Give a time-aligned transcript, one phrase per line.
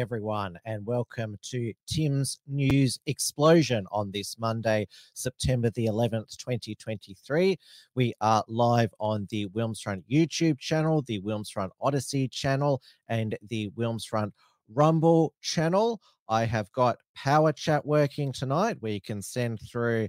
[0.00, 7.58] Everyone, and welcome to Tim's News Explosion on this Monday, September the 11th, 2023.
[7.94, 14.30] We are live on the Wilmsfront YouTube channel, the Wilmsfront Odysee channel, and the Wilmsfront
[14.72, 16.00] Rumble channel.
[16.30, 20.08] I have got Power Chat working tonight where you can send through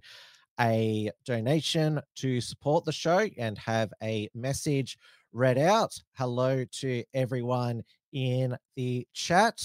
[0.57, 4.97] a donation to support the show and have a message
[5.33, 6.01] read out.
[6.13, 9.61] Hello to everyone in the chat.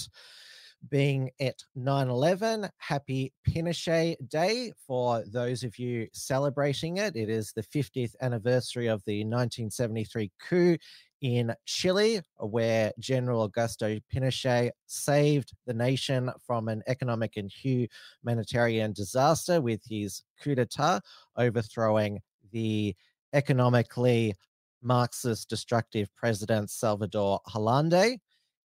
[0.89, 7.15] Being at 9 11, happy Pinochet Day for those of you celebrating it.
[7.15, 10.77] It is the 50th anniversary of the 1973 coup
[11.21, 19.59] in Chile, where General Augusto Pinochet saved the nation from an economic and humanitarian disaster
[19.61, 21.01] with his coup d'etat,
[21.37, 22.19] overthrowing
[22.51, 22.95] the
[23.33, 24.35] economically
[24.81, 28.19] Marxist destructive president Salvador Allende.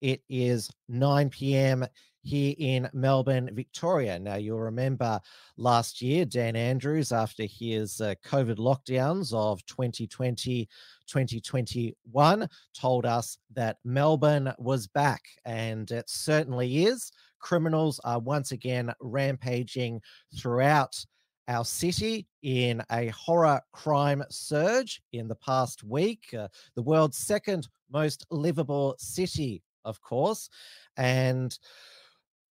[0.00, 1.84] It is 9 p.m.
[2.22, 4.18] here in Melbourne, Victoria.
[4.18, 5.20] Now, you'll remember
[5.56, 10.68] last year, Dan Andrews, after his uh, COVID lockdowns of 2020,
[11.06, 17.10] 2021, told us that Melbourne was back, and it certainly is.
[17.40, 20.00] Criminals are once again rampaging
[20.36, 21.04] throughout
[21.48, 26.32] our city in a horror crime surge in the past week.
[26.38, 30.48] Uh, the world's second most livable city, of course.
[30.96, 31.58] And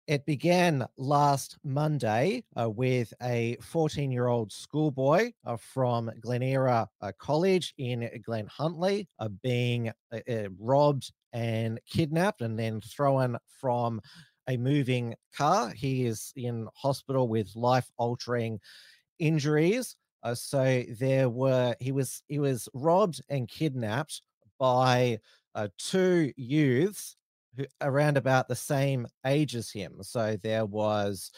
[0.07, 6.87] it began last Monday uh, with a 14 year old schoolboy uh, from Glen Eira
[7.01, 13.37] uh, College in Glen Huntly uh, being uh, uh, robbed and kidnapped and then thrown
[13.59, 13.99] from
[14.47, 15.71] a moving car.
[15.71, 18.59] He is in hospital with life altering
[19.19, 19.95] injuries.
[20.33, 24.21] So there were he was he was robbed and kidnapped
[24.59, 25.19] by
[25.77, 27.15] two youths
[27.57, 29.97] who around about the same age as him.
[30.01, 31.31] So there was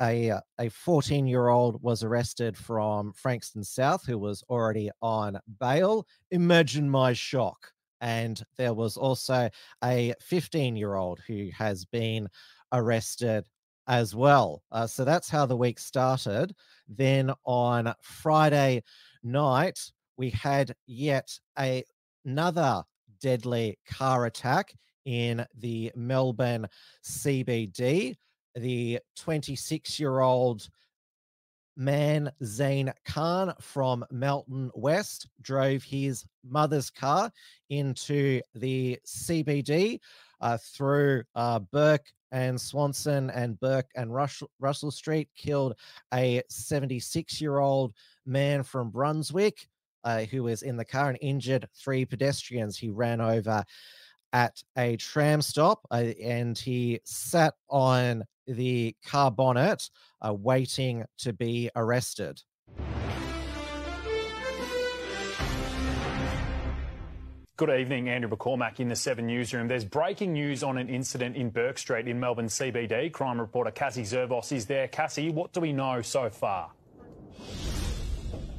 [0.00, 5.38] a uh, a 14 year old was arrested from Frankston South who was already on
[5.60, 6.06] bail.
[6.30, 7.72] Imagine my shock.
[8.00, 9.48] And there was also
[9.82, 12.28] a 15 year old who has been
[12.72, 13.46] arrested
[13.88, 14.62] as well.
[14.72, 16.54] Uh, so that's how the week started.
[16.88, 18.82] Then on Friday
[19.22, 19.78] night,
[20.16, 21.84] we had yet a,
[22.24, 22.82] another
[23.20, 24.74] deadly car attack
[25.06, 26.66] in the Melbourne
[27.02, 28.16] CBD.
[28.54, 30.68] The 26 year old
[31.76, 37.30] man, Zane Khan from Melton West, drove his mother's car
[37.70, 40.00] into the CBD
[40.40, 45.74] uh, through uh, Bourke and Swanston and Bourke and Russell, Russell Street, killed
[46.12, 47.94] a 76 year old
[48.24, 49.68] man from Brunswick
[50.06, 52.78] uh, who was in the car and injured three pedestrians.
[52.78, 53.64] He ran over
[54.36, 59.88] at a tram stop uh, and he sat on the car bonnet
[60.20, 62.42] uh, waiting to be arrested.
[67.56, 69.68] Good evening, Andrew McCormack in the 7 Newsroom.
[69.68, 73.10] There's breaking news on an incident in Bourke Street in Melbourne CBD.
[73.10, 74.86] Crime reporter Cassie Zervos is there.
[74.88, 76.72] Cassie, what do we know so far?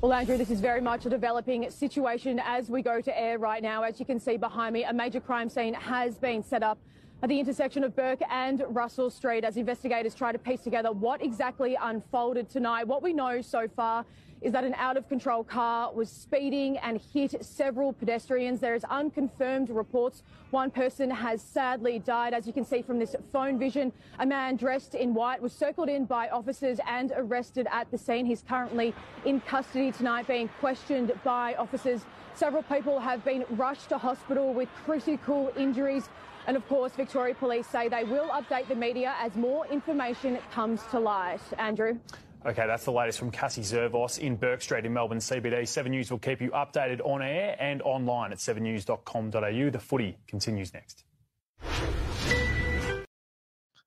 [0.07, 3.61] Well, Andrew, this is very much a developing situation as we go to air right
[3.61, 3.83] now.
[3.83, 6.77] As you can see behind me, a major crime scene has been set up
[7.21, 11.21] at the intersection of Bourke and Russell Street as investigators try to piece together what
[11.21, 12.87] exactly unfolded tonight.
[12.87, 14.05] What we know so far
[14.41, 18.59] is that an out of control car was speeding and hit several pedestrians.
[18.59, 20.23] There is unconfirmed reports.
[20.51, 22.33] One person has sadly died.
[22.33, 25.89] As you can see from this phone vision, a man dressed in white was circled
[25.89, 28.25] in by officers and arrested at the scene.
[28.25, 28.93] He's currently
[29.25, 32.05] in custody tonight being questioned by officers.
[32.35, 36.09] Several people have been rushed to hospital with critical injuries.
[36.45, 40.81] And of course, Victoria Police say they will update the media as more information comes
[40.91, 41.41] to light.
[41.57, 41.99] Andrew.
[42.45, 45.67] Okay, that's the latest from Cassie Zervos in Bourke Street in Melbourne CBD.
[45.67, 49.69] 7 News will keep you updated on air and online at 7news.com.au.
[49.69, 51.03] The footy continues next.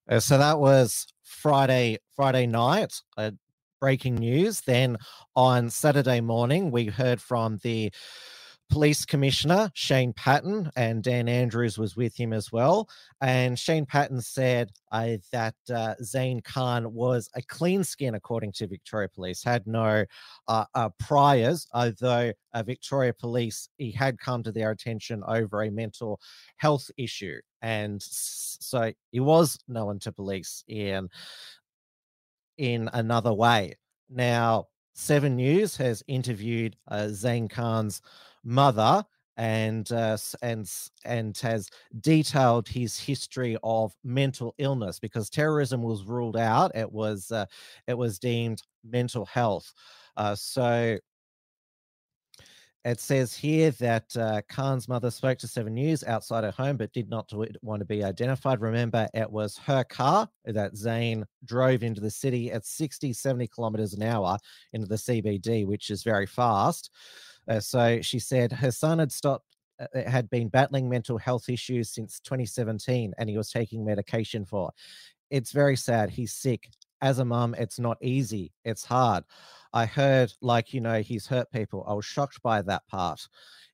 [0.09, 3.01] Uh, so that was Friday Friday night.
[3.17, 3.31] Uh,
[3.81, 4.61] breaking news.
[4.61, 4.99] Then
[5.35, 7.93] on Saturday morning, we heard from the
[8.71, 12.89] police commissioner Shane Patton, and Dan Andrews was with him as well.
[13.21, 18.67] And Shane Patton said uh, that uh, Zane Khan was a clean skin, according to
[18.67, 20.05] Victoria Police, had no
[20.49, 25.71] uh, uh priors, although uh, Victoria Police he had come to their attention over a
[25.71, 26.21] mental
[26.57, 31.09] health issue, and so he was known to police in
[32.57, 33.77] in another way.
[34.09, 38.03] Now, Seven News has interviewed uh, Zane Khan's
[38.45, 39.05] mother
[39.37, 40.71] and uh, and
[41.05, 41.71] and has
[42.01, 46.73] detailed his history of mental illness because terrorism was ruled out.
[46.75, 47.47] It was uh,
[47.87, 49.73] it was deemed mental health.
[50.17, 50.99] Uh, so
[52.85, 56.93] it says here that uh, Khan's mother spoke to Seven News outside her home, but
[56.93, 57.31] did not
[57.63, 58.61] want to be identified.
[58.61, 63.93] Remember, it was her car that Zane drove into the city at 60, 70 kilometers
[63.93, 64.39] an hour
[64.73, 66.91] into the CBD, which is very fast.
[67.51, 69.45] Uh, so she said her son had stopped
[69.81, 74.71] uh, had been battling mental health issues since 2017 and he was taking medication for
[75.31, 76.69] it's very sad he's sick.
[77.03, 79.25] As a mum it's not easy it's hard.
[79.73, 81.85] I heard like you know he's hurt people.
[81.89, 83.27] I was shocked by that part.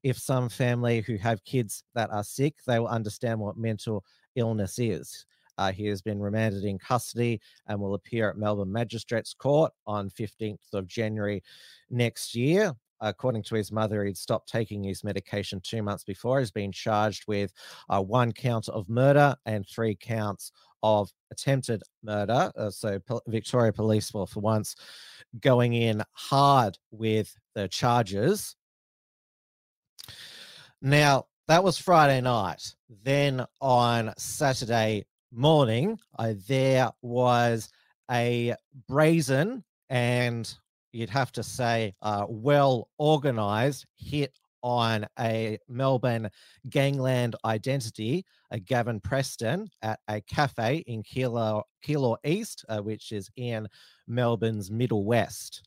[0.02, 4.04] If some family who have kids that are sick they will understand what mental
[4.36, 5.26] illness is.
[5.58, 10.10] Uh, he has been remanded in custody and will appear at Melbourne Magistrates Court on
[10.10, 11.42] 15th of January
[11.90, 16.38] next year according to his mother, he'd stopped taking his medication two months before.
[16.38, 17.52] He's been charged with
[17.88, 20.52] uh, one count of murder and three counts
[20.82, 22.52] of attempted murder.
[22.56, 24.76] Uh, so P- Victoria Police were for once
[25.40, 28.56] going in hard with the charges.
[30.82, 32.74] Now, that was Friday night.
[33.02, 37.68] Then on Saturday morning, uh, there was
[38.10, 38.54] a
[38.88, 40.52] brazen and
[40.92, 46.28] you'd have to say, uh, well organized hit on a Melbourne
[46.68, 53.30] gangland identity, a Gavin Preston at a cafe in Keilor, Keilor East, uh, which is
[53.36, 53.68] in
[54.08, 55.62] Melbourne's Middle West.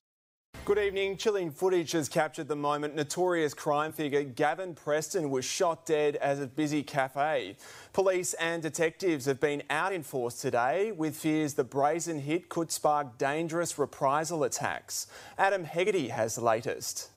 [0.69, 1.18] Good evening.
[1.18, 6.40] Chilling footage has captured the moment notorious crime figure Gavin Preston was shot dead at
[6.40, 7.56] a busy cafe.
[7.92, 12.72] Police and detectives have been out in force today with fears the brazen hit could
[12.72, 15.07] spark dangerous reprisal attacks.
[15.40, 17.10] Adam Hegarty has the latest.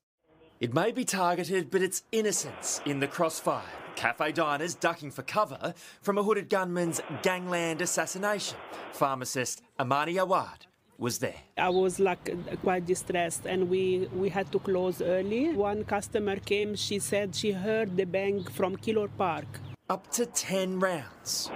[0.59, 3.69] It may be targeted, but it's innocence in the crossfire.
[3.97, 8.57] Cafe diners ducking for cover from a hooded gunman's gangland assassination.
[8.95, 10.65] Pharmacist Amani Awad
[11.03, 11.41] was there.
[11.59, 12.31] I was like
[12.63, 15.53] quite distressed and we, we had to close early.
[15.53, 19.47] One customer came, she said she heard the bang from Keilor Park.
[19.91, 21.51] Up to 10 rounds.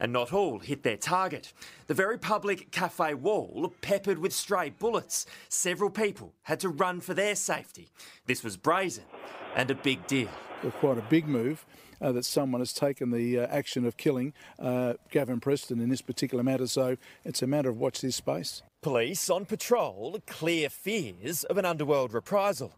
[0.00, 1.52] And not all hit their target.
[1.86, 5.26] The very public cafe wall peppered with stray bullets.
[5.48, 7.88] Several people had to run for their safety.
[8.26, 9.04] This was brazen
[9.54, 10.28] and a big deal.
[10.80, 11.64] Quite a big move
[12.00, 16.02] uh, that someone has taken the uh, action of killing uh, Gavin Preston in this
[16.02, 16.66] particular matter.
[16.66, 18.62] So it's a matter of watch this space.
[18.82, 22.72] Police on patrol clear fears of an underworld reprisal.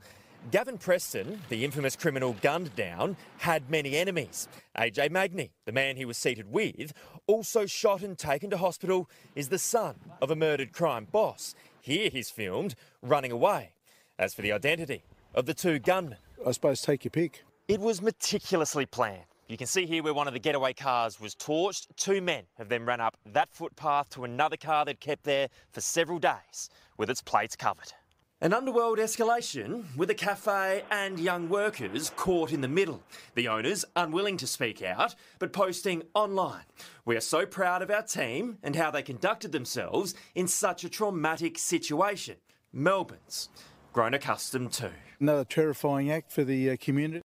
[0.53, 4.47] Gavin Preston, the infamous criminal gunned down, had many enemies.
[4.79, 6.93] AJ Magni, the man he was seated with,
[7.27, 11.57] also shot and taken to hospital, is the son of a murdered crime boss.
[11.81, 13.73] Here he's filmed running away.
[14.21, 15.03] As for the identity
[15.35, 17.43] of the two gunmen, I suppose take your pick.
[17.69, 19.25] It was meticulously planned.
[19.49, 21.89] You can see here where one of the getaway cars was torched.
[21.97, 25.81] Two men have then ran up that footpath to another car they'd kept there for
[25.81, 27.93] several days with its plates covered.
[28.41, 33.03] An underworld escalation with a cafe and young workers caught in the middle.
[33.35, 36.67] The owners unwilling to speak out, but posting online.
[37.05, 40.89] We are so proud of our team and how they conducted themselves in such a
[40.89, 42.37] traumatic situation.
[42.73, 43.49] Melbourne's
[43.93, 44.93] grown accustomed to.
[45.19, 47.23] Another terrifying act for the uh, community.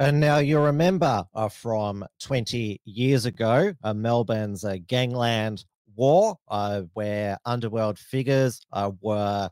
[0.00, 5.64] And now you remember uh, from 20 years ago, uh, Melbourne's uh, gangland
[5.96, 9.50] war, uh, where underworld figures uh, were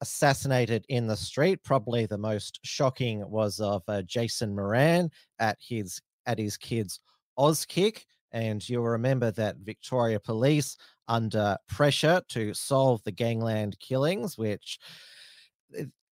[0.00, 1.62] assassinated in the street.
[1.62, 6.98] Probably the most shocking was of uh, Jason Moran at his at his kids'
[7.38, 8.04] Auskick.
[8.32, 14.80] And you'll remember that Victoria Police, under pressure to solve the gangland killings, which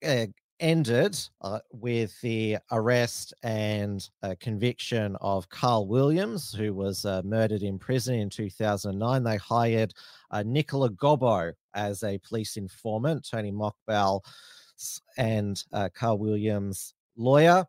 [0.03, 0.25] uh,
[0.59, 7.63] ended uh, with the arrest and uh, conviction of Carl Williams, who was uh, murdered
[7.63, 9.23] in prison in 2009.
[9.23, 9.93] They hired
[10.31, 14.21] uh, Nicola Gobbo as a police informant, Tony Mokbel
[15.17, 17.65] and uh, Carl Williams' lawyer.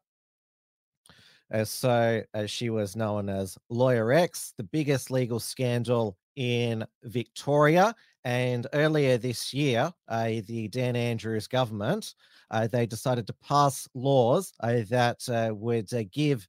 [1.53, 7.95] Uh, so she was known as Lawyer X, the biggest legal scandal in Victoria.
[8.25, 12.15] And earlier this year, uh, the Dan Andrews government
[12.51, 16.47] uh, they decided to pass laws uh, that uh, would uh, give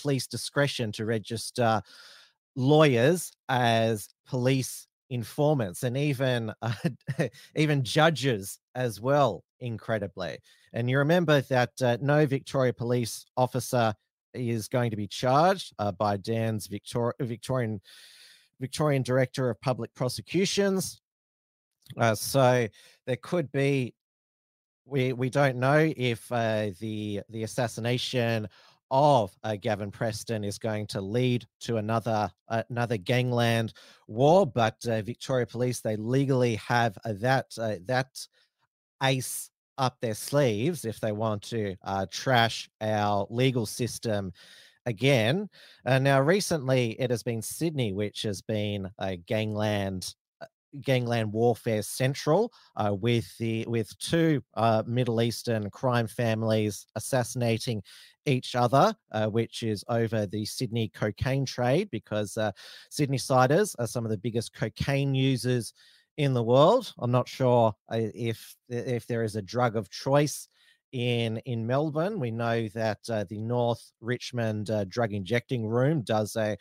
[0.00, 1.80] police discretion to register
[2.56, 6.52] lawyers as police informants and even
[7.56, 10.38] even judges as well incredibly.
[10.72, 13.94] And you remember that uh, no victoria police officer
[14.34, 17.80] is going to be charged uh, by dan's Victor- victorian
[18.60, 21.00] victorian director of public prosecutions.
[21.98, 22.68] Uh, so
[23.06, 23.94] there could be
[24.84, 28.48] we we don't know if uh, the the assassination
[28.92, 33.72] of uh, Gavin Preston is going to lead to another another gangland
[34.08, 38.26] war, but uh, Victoria Police they legally have uh, that uh, that
[39.02, 41.74] ace up their sleeves if they want to
[42.10, 44.30] trash our legal system
[44.86, 45.48] again.
[45.84, 50.14] And now, recently it has been Sydney which has been a gangland
[50.82, 57.82] gangland warfare central uh, with the with two uh, Middle Eastern crime families assassinating
[58.26, 62.52] each other, uh, which is over the Sydney cocaine trade because uh,
[62.90, 65.72] Sydney siders are some of the biggest cocaine users
[66.18, 66.92] in the world.
[66.98, 70.48] I'm not sure uh, if if there is a drug of choice
[70.92, 72.20] in in Melbourne.
[72.20, 76.56] We know that uh, the North Richmond drug injecting room does a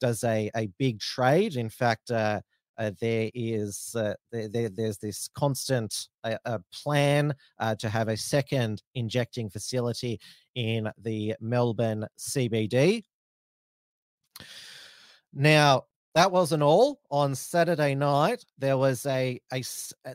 [0.00, 1.56] does a, a big trade.
[1.56, 2.40] In fact, uh,
[2.76, 8.16] uh, there is uh, there, there, there's this constant uh, plan uh, to have a
[8.16, 10.20] second injecting facility
[10.54, 13.04] in the Melbourne CBD.
[15.32, 17.00] Now, that wasn't all.
[17.10, 19.64] On Saturday night, there was a, a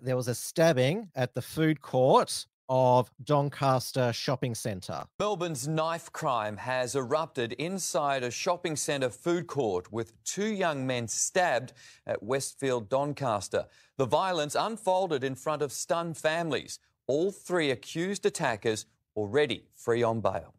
[0.02, 5.04] there was a stabbing at the food court of Doncaster Shopping Centre.
[5.18, 11.08] Melbourne's knife crime has erupted inside a shopping centre food court with two young men
[11.08, 11.74] stabbed
[12.06, 13.66] at Westfield Doncaster.
[13.98, 16.80] The violence unfolded in front of stunned families.
[17.08, 18.86] All three accused attackers
[19.16, 20.54] already free on bail.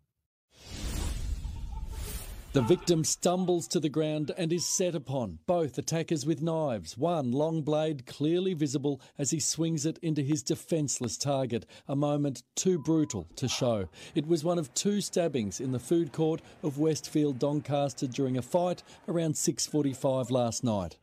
[2.52, 7.30] The victim stumbles to the ground and is set upon, both attackers with knives, one
[7.30, 12.80] long blade clearly visible as he swings it into his defenceless target, a moment too
[12.80, 13.88] brutal to show.
[14.16, 18.42] It was one of two stabbings in the food court of Westfield Doncaster during a
[18.42, 20.96] fight around 6.45 last night.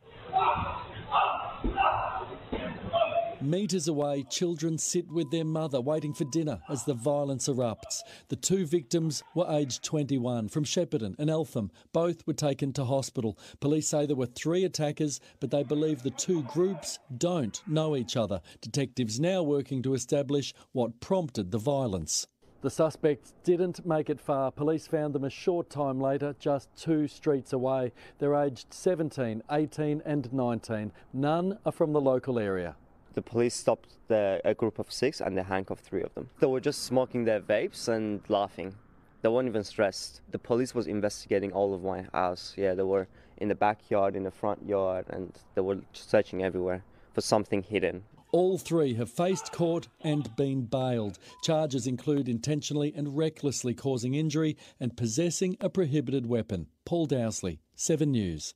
[3.40, 8.02] Metres away, children sit with their mother waiting for dinner as the violence erupts.
[8.30, 11.70] The two victims were aged 21 from Shepparton and Eltham.
[11.92, 13.38] Both were taken to hospital.
[13.60, 18.16] Police say there were three attackers, but they believe the two groups don't know each
[18.16, 18.40] other.
[18.60, 22.26] Detectives now working to establish what prompted the violence.
[22.60, 24.50] The suspects didn't make it far.
[24.50, 27.92] Police found them a short time later, just two streets away.
[28.18, 30.90] They're aged 17, 18, and 19.
[31.12, 32.74] None are from the local area
[33.14, 36.28] the police stopped the, a group of six and they handcuffed three of them.
[36.40, 38.74] They were just smoking their vapes and laughing.
[39.22, 40.20] They weren't even stressed.
[40.30, 42.54] The police was investigating all of my house.
[42.56, 46.84] Yeah, they were in the backyard, in the front yard, and they were searching everywhere
[47.14, 48.04] for something hidden.
[48.30, 51.18] All three have faced court and been bailed.
[51.42, 56.66] Charges include intentionally and recklessly causing injury and possessing a prohibited weapon.
[56.84, 58.54] Paul Dowsley, 7 News.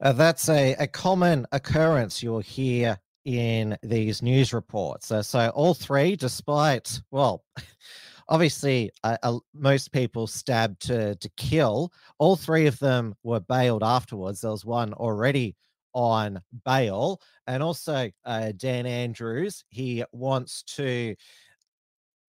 [0.00, 5.10] Uh, that's a, a common occurrence you'll hear in these news reports.
[5.10, 7.44] Uh, so all three, despite well,
[8.28, 13.82] obviously uh, uh, most people stabbed to to kill, all three of them were bailed
[13.82, 14.40] afterwards.
[14.40, 15.56] There was one already
[15.94, 19.64] on bail, and also uh, Dan Andrews.
[19.68, 21.14] He wants to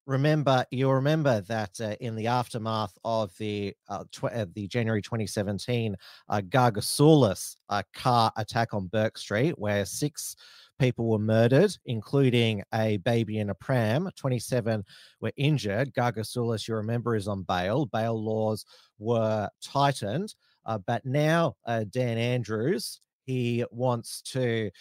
[0.05, 5.01] remember you'll remember that uh, in the aftermath of the uh, tw- uh, the January
[5.01, 5.95] 2017
[6.29, 10.35] uh, Gargasoulas uh, car attack on Bourke Street, where six
[10.79, 14.09] people were murdered, including a baby in a pram.
[14.15, 14.83] 27
[15.21, 15.93] were injured.
[15.93, 17.85] Gargasoulas, you remember, is on bail.
[17.85, 18.65] Bail laws
[18.97, 20.33] were tightened.
[20.65, 24.71] Uh, but now uh, Dan Andrews, he wants to,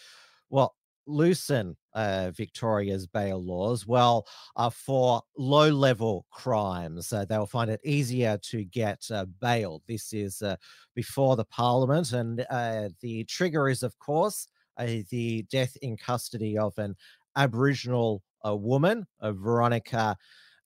[0.50, 0.74] well,
[1.06, 3.86] loosen uh, Victoria's bail laws?
[3.86, 9.82] Well, uh, for low level crimes, uh, they'll find it easier to get uh, bail.
[9.86, 10.56] This is uh,
[10.94, 14.46] before the parliament, and uh, the trigger is, of course,
[14.78, 16.96] the death in custody of an
[17.36, 20.16] Aboriginal uh, woman, uh, Veronica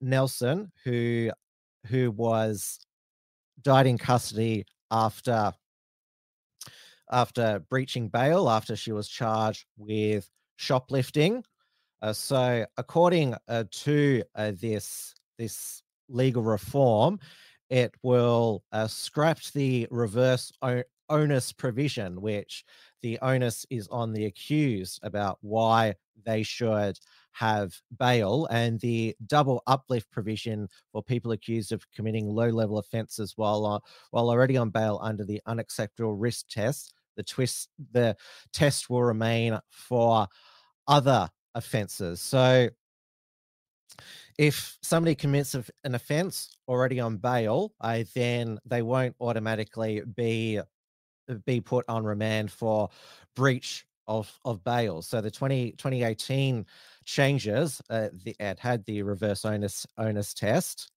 [0.00, 1.30] Nelson, who
[1.86, 2.78] who was
[3.62, 5.52] died in custody after
[7.10, 11.42] after breaching bail after she was charged with shoplifting.
[12.02, 17.18] Uh, so, according uh, to uh, this this legal reform,
[17.70, 20.52] it will uh, scrap the reverse
[21.08, 22.64] onus provision, which
[23.02, 26.98] the onus is on the accused about why they should
[27.32, 33.34] have bail and the double uplift provision for people accused of committing low level offences
[33.36, 33.78] while uh,
[34.10, 36.92] while already on bail under the unacceptable risk test.
[37.16, 38.16] The twist the
[38.52, 40.26] test will remain for
[40.86, 42.20] other offences.
[42.20, 42.68] So
[44.38, 47.72] if somebody commits an offence already on bail,
[48.14, 50.60] then they won't automatically be
[51.44, 52.88] be put on remand for
[53.34, 55.02] breach of of bail.
[55.02, 56.66] So the 20, 2018
[57.04, 60.90] changes uh, the, it had the reverse onus onus test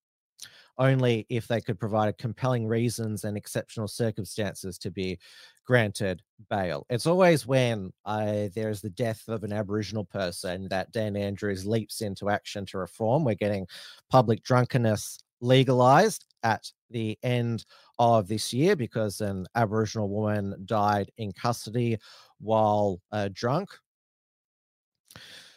[0.77, 5.19] only if they could provide compelling reasons and exceptional circumstances to be
[5.65, 6.85] granted bail.
[6.89, 12.01] It's always when uh, there's the death of an Aboriginal person that Dan Andrews leaps
[12.01, 13.23] into action to reform.
[13.23, 13.67] We're getting
[14.09, 17.65] public drunkenness legalized at the end
[18.01, 21.99] of this year because an Aboriginal woman died in custody
[22.39, 23.69] while uh, drunk.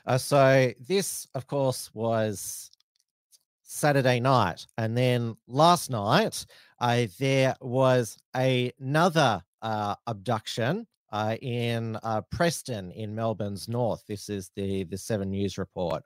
[0.04, 2.70] Uh, so, this, of course, was
[3.62, 4.66] Saturday night.
[4.76, 6.44] And then last night,
[6.80, 14.04] uh, there was a, another uh, abduction uh, in uh, Preston in Melbourne's north.
[14.06, 16.02] This is the, the Seven News report.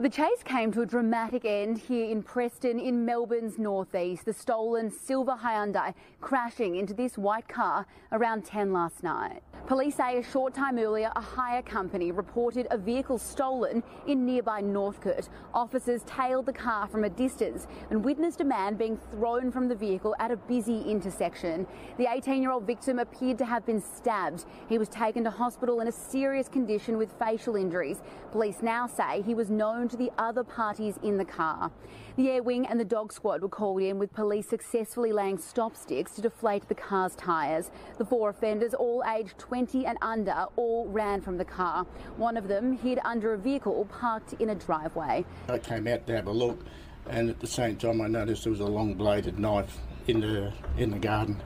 [0.00, 4.24] The chase came to a dramatic end here in Preston in Melbourne's northeast.
[4.24, 5.92] The stolen silver Hyundai
[6.22, 9.42] crashing into this white car around 10 last night.
[9.66, 14.62] Police say a short time earlier, a hire company reported a vehicle stolen in nearby
[14.62, 15.28] Northcote.
[15.52, 19.74] Officers tailed the car from a distance and witnessed a man being thrown from the
[19.74, 21.66] vehicle at a busy intersection.
[21.98, 24.46] The 18 year old victim appeared to have been stabbed.
[24.66, 28.00] He was taken to hospital in a serious condition with facial injuries.
[28.32, 31.70] Police now say he was known to the other parties in the car.
[32.16, 35.76] The air wing and the dog squad were called in with police successfully laying stop
[35.76, 37.70] sticks to deflate the car's tyres.
[37.98, 41.84] The four offenders, all aged 20 and under, all ran from the car.
[42.16, 45.24] One of them hid under a vehicle parked in a driveway.
[45.48, 46.60] I came out to have a look
[47.08, 50.52] and at the same time I noticed there was a long bladed knife in the
[50.76, 51.42] in the garden.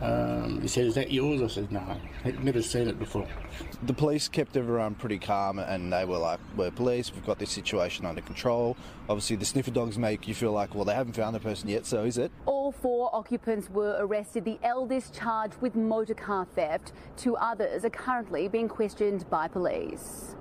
[0.00, 1.40] Um, he said, Is that yours?
[1.40, 3.26] I said, No, I'd never seen it before.
[3.84, 7.50] The police kept everyone pretty calm and they were like, We're police, we've got this
[7.50, 8.76] situation under control.
[9.08, 11.86] Obviously, the sniffer dogs make you feel like, Well, they haven't found the person yet,
[11.86, 12.32] so is it?
[12.46, 16.92] All four occupants were arrested, the eldest charged with motor car theft.
[17.16, 20.34] Two others are currently being questioned by police.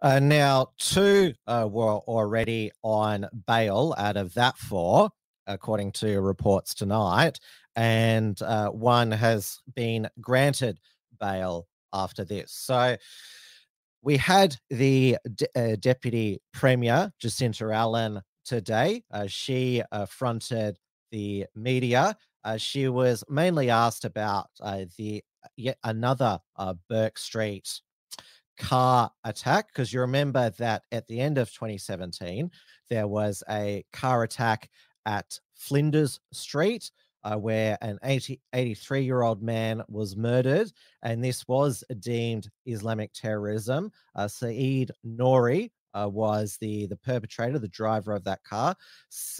[0.00, 5.10] Uh, now, two uh, were already on bail out of that four,
[5.46, 7.40] according to reports tonight
[7.76, 10.78] and uh, one has been granted
[11.20, 12.52] bail after this.
[12.52, 12.96] So
[14.02, 19.02] we had the de- uh, Deputy Premier, Jacinta Allan, today.
[19.10, 20.78] Uh, she uh, fronted
[21.10, 22.16] the media.
[22.44, 25.24] Uh, she was mainly asked about uh, the
[25.56, 26.38] yet another
[26.88, 27.80] Bourke Street
[28.58, 32.50] car attack because you remember that at the end of 2017
[32.88, 34.70] there was a car attack
[35.06, 36.90] at Flinders Street
[37.24, 40.70] uh, where an 80, 83 year old man was murdered,
[41.02, 43.90] and this was deemed Islamic terrorism.
[44.14, 48.76] Uh, Saeed Noori uh, was the, the perpetrator, the driver of that car.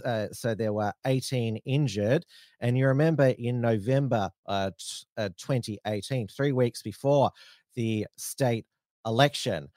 [0.05, 2.25] Uh, so there were 18 injured.
[2.61, 7.31] And you remember in November uh, t- uh, 2018, three weeks before
[7.75, 8.67] the state
[9.05, 9.69] election,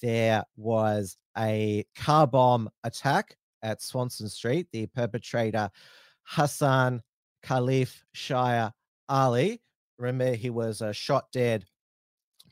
[0.00, 4.68] there was a car bomb attack at Swanston Street.
[4.72, 5.70] The perpetrator,
[6.24, 7.02] Hassan
[7.42, 8.72] Khalif Shire
[9.08, 9.60] Ali.
[9.98, 11.64] Remember, he was uh, shot dead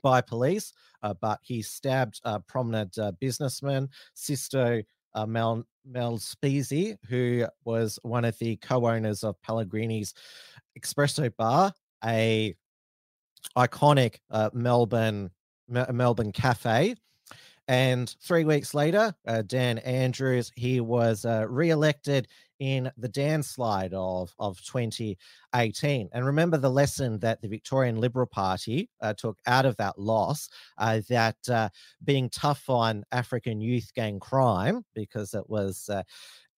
[0.03, 0.73] by police,
[1.03, 4.83] uh, but he stabbed a prominent uh, businessman, Sisto
[5.15, 5.65] uh, Mel,
[6.19, 10.15] Speasy, who was one of the co-owners of Pellegrini's
[10.79, 11.73] Espresso Bar,
[12.05, 12.55] a
[13.57, 15.31] iconic uh, Melbourne
[15.69, 16.97] Melbourne cafe.
[17.71, 22.27] And three weeks later, uh, Dan Andrews, he was uh, re-elected
[22.59, 26.09] in the landslide of, of 2018.
[26.13, 30.49] And remember the lesson that the Victorian Liberal Party uh, took out of that loss
[30.79, 31.69] uh, that uh,
[32.03, 36.03] being tough on African youth gang crime, because it was uh,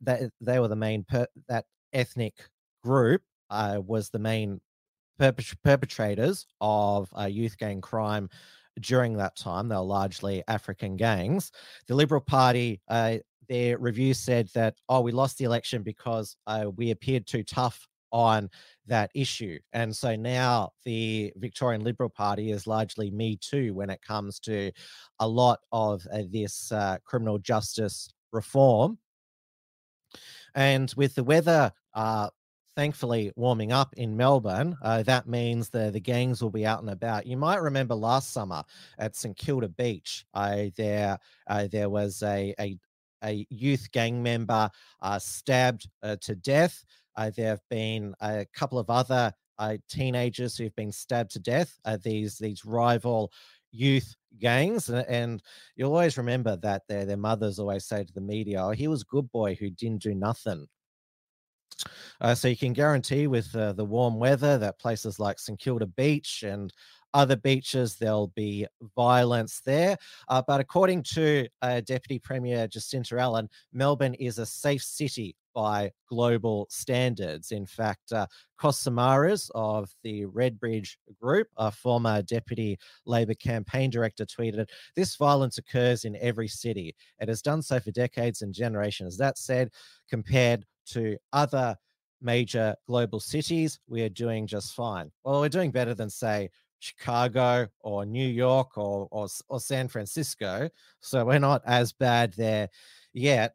[0.01, 2.49] that they were the main, per- that ethnic
[2.83, 3.21] group
[3.51, 4.63] was the main
[5.19, 8.31] perpetrators of youth gang crime
[8.81, 9.69] during that time.
[9.69, 11.53] They were largely African gangs.
[11.87, 16.67] The Liberal Party uh, their review said that, oh, we lost the election because uh,
[16.77, 18.49] we appeared too tough on
[18.87, 19.59] that issue.
[19.73, 24.71] And so now the Victorian Liberal Party is largely Me Too when it comes to
[25.19, 28.99] a lot of uh, this uh, criminal justice reform.
[30.55, 32.29] And with the weather uh,
[32.77, 34.77] thankfully warming up in Melbourne.
[34.83, 37.27] Uh, that means the the gangs will be out and about.
[37.27, 38.63] You might remember last summer
[38.99, 42.79] at St Kilda Beach, uh, there uh, there was a, a
[43.25, 44.69] a youth gang member
[45.01, 46.85] uh, stabbed uh, to death.
[47.17, 49.33] Uh, there have been a couple of other
[49.89, 51.79] teenagers who've been stabbed to death.
[52.03, 53.31] these these rival
[53.71, 55.43] youth gangs and, and
[55.77, 59.03] you'll always remember that their, their mothers always say to the media oh he was
[59.03, 60.67] a good boy who didn't do nothing
[62.21, 65.87] uh, so you can guarantee with uh, the warm weather that places like St Kilda
[65.87, 66.73] Beach and
[67.15, 69.97] other beaches there'll be violence there.
[70.29, 75.91] Uh, but according to uh, Deputy Premier Jacinta Allan, Melbourne is a safe city by
[76.09, 77.53] global standards.
[77.53, 78.27] In fact, uh,
[79.55, 86.17] of the Redbridge Group, a former Deputy Labor campaign director, tweeted, This violence occurs in
[86.21, 86.95] every city.
[87.21, 89.19] It has done so for decades and generations.
[89.19, 89.71] That said,
[90.09, 91.77] compared to other
[92.21, 95.11] major global cities, we are doing just fine.
[95.25, 100.69] Well, we're doing better than, say, Chicago or New York or, or, or San Francisco.
[101.01, 102.69] So we're not as bad there
[103.13, 103.55] yet.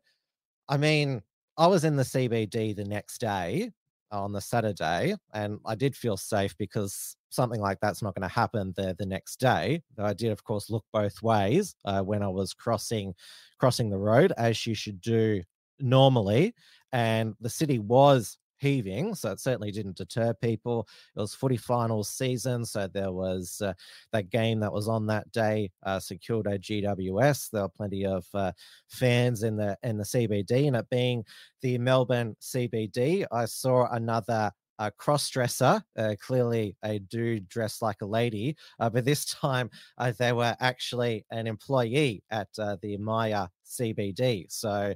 [0.69, 1.21] I mean,
[1.57, 3.71] I was in the CBD the next day
[4.11, 8.33] on the Saturday, and I did feel safe because something like that's not going to
[8.33, 9.81] happen there the next day.
[9.95, 13.13] Though I did, of course, look both ways uh, when I was crossing
[13.59, 15.41] crossing the road, as you should do
[15.79, 16.53] normally
[16.93, 20.87] and the city was heaving, so it certainly didn't deter people.
[21.15, 23.73] It was footy finals season, so there was uh,
[24.11, 27.51] that game that was on that day, uh, secured a GWS.
[27.51, 28.51] There were plenty of uh,
[28.89, 31.23] fans in the in the CBD, and it being
[31.61, 38.01] the Melbourne CBD, I saw another a cross dresser, uh, clearly a dude dressed like
[38.01, 42.97] a lady, uh, but this time uh, they were actually an employee at uh, the
[42.97, 44.45] Myer CBD.
[44.51, 44.93] So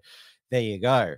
[0.52, 1.16] there you go.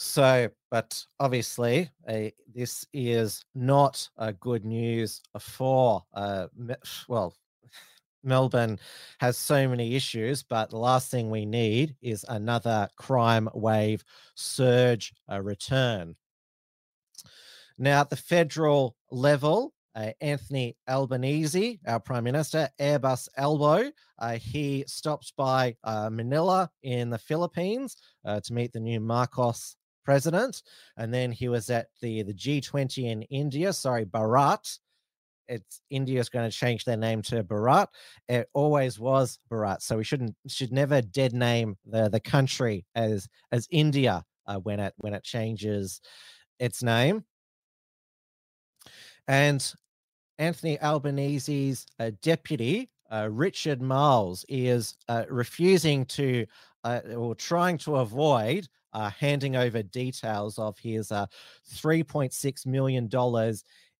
[0.00, 6.46] So, but obviously, uh, this is not uh, good news for, uh,
[7.08, 7.34] well,
[8.22, 8.78] Melbourne
[9.18, 14.04] has so many issues, but the last thing we need is another crime wave
[14.36, 16.14] surge uh, return.
[17.76, 23.90] Now, at the federal level, uh, Anthony Albanese, our Prime Minister, Airbus Albo.
[24.20, 29.76] Uh, he stopped by uh, Manila in the Philippines uh, to meet the new Marcos
[30.08, 30.62] president.
[30.96, 34.78] And then he was at the, the G20 in India, sorry, Bharat.
[35.48, 37.88] It's India is going to change their name to Bharat.
[38.26, 43.28] It always was Bharat, so we shouldn't should never dead name the the country as
[43.52, 46.00] as India uh, when it when it changes
[46.58, 47.24] its name.
[49.26, 49.60] And
[50.38, 56.46] Anthony Albanese's uh, deputy, uh, Richard Marles, is uh, refusing to
[56.84, 61.26] uh, or trying to avoid uh, handing over details of his uh,
[61.74, 63.08] $3.6 million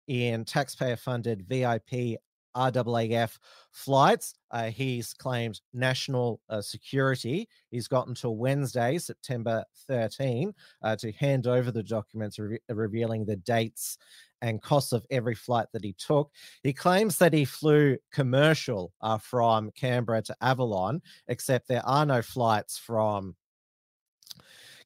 [0.06, 2.18] in taxpayer funded VIP
[2.56, 3.38] RAAF
[3.70, 4.34] flights.
[4.50, 7.48] Uh, he's claimed national uh, security.
[7.70, 13.36] He's got until Wednesday, September 13, uh, to hand over the documents re- revealing the
[13.36, 13.98] dates
[14.40, 16.30] and costs of every flight that he took.
[16.62, 22.22] He claims that he flew commercial uh, from Canberra to Avalon, except there are no
[22.22, 23.34] flights from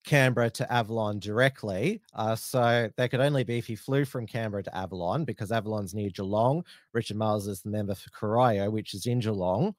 [0.05, 2.01] Canberra to Avalon directly.
[2.15, 5.95] Uh, so they could only be if he flew from Canberra to Avalon because Avalon's
[5.95, 6.65] near Geelong.
[6.93, 9.75] Richard Marles is the member for Corio, which is in Geelong.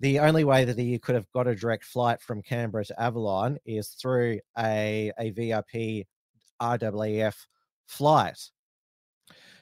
[0.00, 3.58] The only way that he could have got a direct flight from Canberra to Avalon
[3.64, 6.06] is through a, a VIP
[6.60, 7.34] RWF
[7.86, 8.50] flight.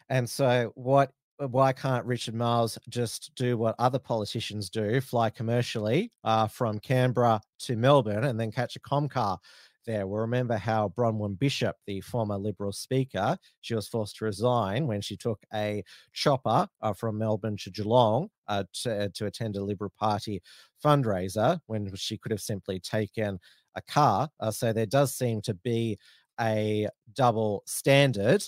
[0.09, 1.11] And so, what?
[1.39, 7.41] Why can't Richard Marles just do what other politicians do, fly commercially uh, from Canberra
[7.61, 9.39] to Melbourne, and then catch a Comcar
[9.85, 10.07] there.
[10.07, 15.01] We'll remember how Bronwyn Bishop, the former Liberal Speaker, she was forced to resign when
[15.01, 19.93] she took a chopper uh, from Melbourne to Geelong uh, to, to attend a Liberal
[19.99, 20.43] Party
[20.85, 23.39] fundraiser when she could have simply taken
[23.75, 24.29] a car.
[24.41, 25.99] Uh, so there does seem to be
[26.41, 28.43] a double standard.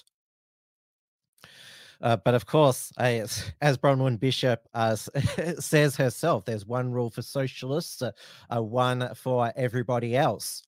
[2.01, 4.94] Uh, but of course, as, as Bronwyn Bishop uh,
[5.59, 10.62] says herself, there's one rule for socialists, uh, one for everybody else.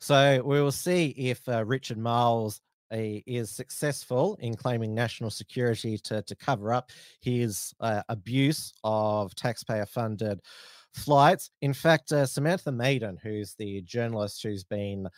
[0.00, 2.60] So we will see if uh, Richard Marles
[2.92, 9.34] uh, is successful in claiming national security to, to cover up his uh, abuse of
[9.34, 10.40] taxpayer funded
[10.92, 11.50] flights.
[11.62, 15.08] In fact, uh, Samantha Maiden, who's the journalist who's been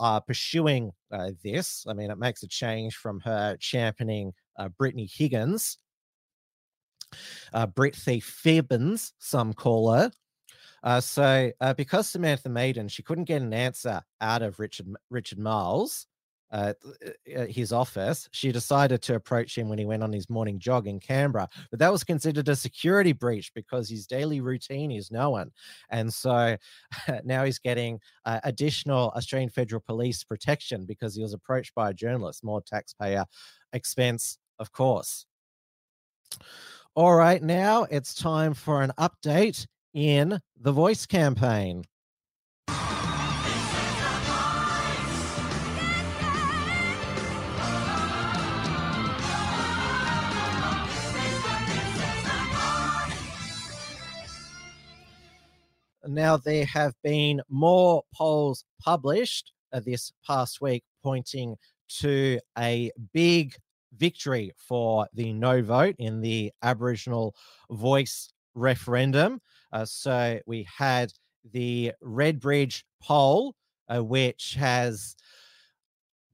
[0.00, 4.32] uh, pursuing uh, this, I mean, it makes a change from her championing
[4.76, 5.78] Brittany Higgins.
[7.74, 10.10] Brit Thief Fibbins, some call her,
[10.82, 15.38] Uh, so uh, because Samantha Maiden, she couldn't get an answer out of Richard Richard
[15.38, 16.06] Marles,
[16.52, 16.72] uh,
[17.36, 20.88] uh, his office, she decided to approach him when he went on his morning jog
[20.88, 21.48] in Canberra.
[21.70, 25.52] But that was considered a security breach because his daily routine is known.
[25.90, 26.56] And so
[27.24, 31.94] now he's getting uh, additional Australian Federal Police protection because he was approached by a
[31.94, 33.24] journalist, more taxpayer
[33.72, 35.26] expense, of course.
[36.96, 41.84] All right, now it's time for an update in the voice campaign.
[56.06, 61.56] Now, there have been more polls published uh, this past week pointing
[62.00, 63.54] to a big
[63.96, 67.34] victory for the no vote in the Aboriginal
[67.70, 69.40] voice referendum.
[69.72, 71.12] Uh, so we had
[71.52, 73.54] the Redbridge poll,
[73.88, 75.16] uh, which has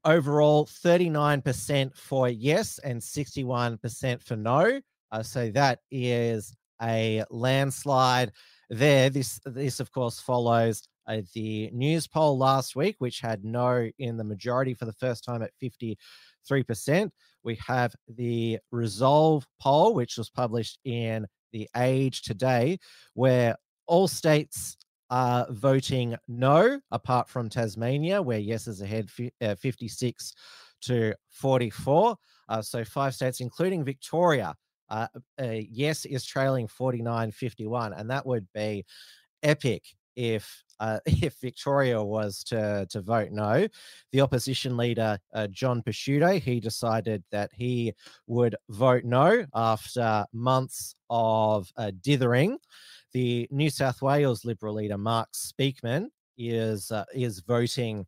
[0.05, 4.81] overall 39% for yes and 61% for no.
[5.13, 8.33] Uh, so that is a landslide
[8.71, 9.11] there.
[9.11, 14.25] This, this of course, follows uh, the Newspoll last week, which had no in the
[14.25, 17.11] majority for the first time at 53%.
[17.45, 22.79] We have the Resolve poll, which was published in The Age today,
[23.15, 24.77] where all states
[25.09, 29.09] are voting no, apart from Tasmania, where yes is ahead
[29.41, 30.35] uh, 56
[30.83, 32.17] to 44.
[32.49, 34.55] Uh, so five states, including Victoria,
[34.91, 35.07] uh,
[35.41, 38.85] uh, yes is trailing 49 51 and that would be
[39.43, 39.83] epic
[40.15, 43.67] if uh, if Victoria was to to vote no,
[44.13, 47.95] the opposition leader uh, John Pesutto he decided that he
[48.27, 52.59] would vote no after months of uh, dithering.
[53.13, 58.07] The New South Wales Liberal leader Mark Speakman is uh, is voting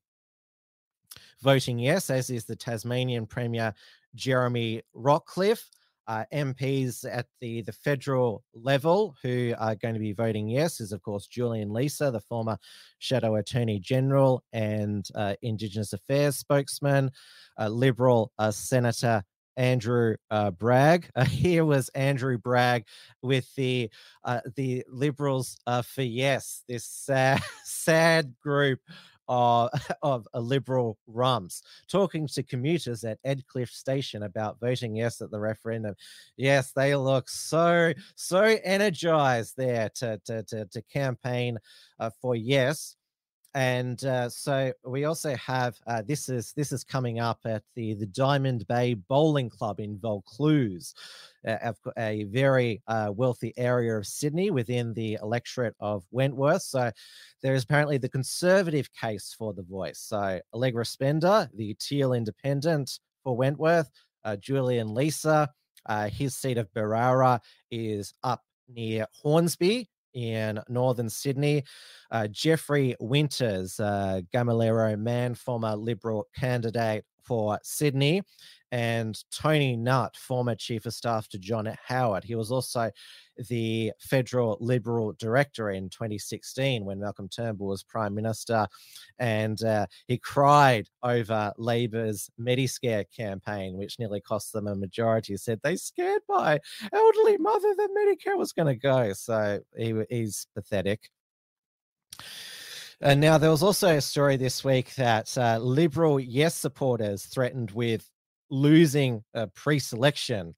[1.40, 3.72] voting yes, as is the Tasmanian Premier
[4.14, 5.64] Jeremy Rockliff
[6.08, 10.90] uh, MPs at the, the federal level who are going to be voting yes is,
[10.90, 12.56] of course, Julian Leeser, the former
[12.98, 17.10] Shadow Attorney General and uh, Indigenous Affairs spokesman,
[17.60, 19.22] uh, Liberal uh, Senator
[19.58, 21.10] Andrew uh, Bragg.
[21.28, 22.84] Here was Andrew Bragg
[23.22, 23.90] with the
[24.24, 28.80] uh, the Liberals for Yes, this sad, sad group
[29.28, 29.70] of,
[30.02, 35.38] of a liberal rums talking to commuters at Edgecliff Station about voting yes at the
[35.38, 35.94] referendum.
[36.36, 41.58] Yes, they look so so energized there to to to, to campaign
[41.98, 42.96] uh, for yes
[43.58, 47.94] and uh, so we also have uh, this is this is coming up at the
[47.94, 50.94] the Diamond Bay Bowling Club in Vaucluse,
[51.44, 56.62] a very uh, wealthy area of Sydney within the electorate of Wentworth.
[56.62, 56.92] So
[57.42, 59.98] there is apparently the conservative case for the voice.
[59.98, 63.90] So Allegra Spender, the Teal Independent for Wentworth,
[64.24, 65.48] uh, Julian Leeser,
[65.86, 67.40] uh, his seat of Berowra
[67.72, 71.64] is up near Hornsby in northern Sydney.
[72.10, 78.22] Uh, Jeffrey Winters, uh, Gamilero man, former Liberal candidate for Sydney,
[78.70, 82.24] and Tony Nutt, former Chief of Staff to John Howard.
[82.24, 82.90] He was also
[83.48, 88.66] the federal Liberal director in 2016 when Malcolm Turnbull was Prime Minister.
[89.18, 95.34] And uh, he cried over Labor's Mediscare campaign, which nearly cost them a majority.
[95.34, 96.58] He said they scared my
[96.92, 99.12] elderly mother that Medicare was going to go.
[99.12, 101.10] So he, he's pathetic.
[103.00, 107.70] And now there was also a story this week that uh, Liberal Yes supporters threatened
[107.70, 108.10] with
[108.50, 110.54] losing a pre-selection.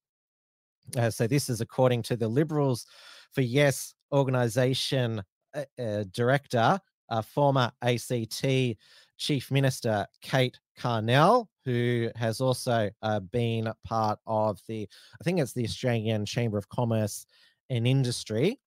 [0.97, 2.87] Uh, so this is according to the Liberals
[3.33, 5.23] for Yes organization
[5.55, 6.79] uh, uh, director,
[7.11, 8.45] uh, former ACT
[9.19, 14.89] Chief Minister Kate Carnell, who has also uh, been part of the,
[15.21, 17.27] I think it's the Australian Chamber of Commerce
[17.69, 18.59] and Industry,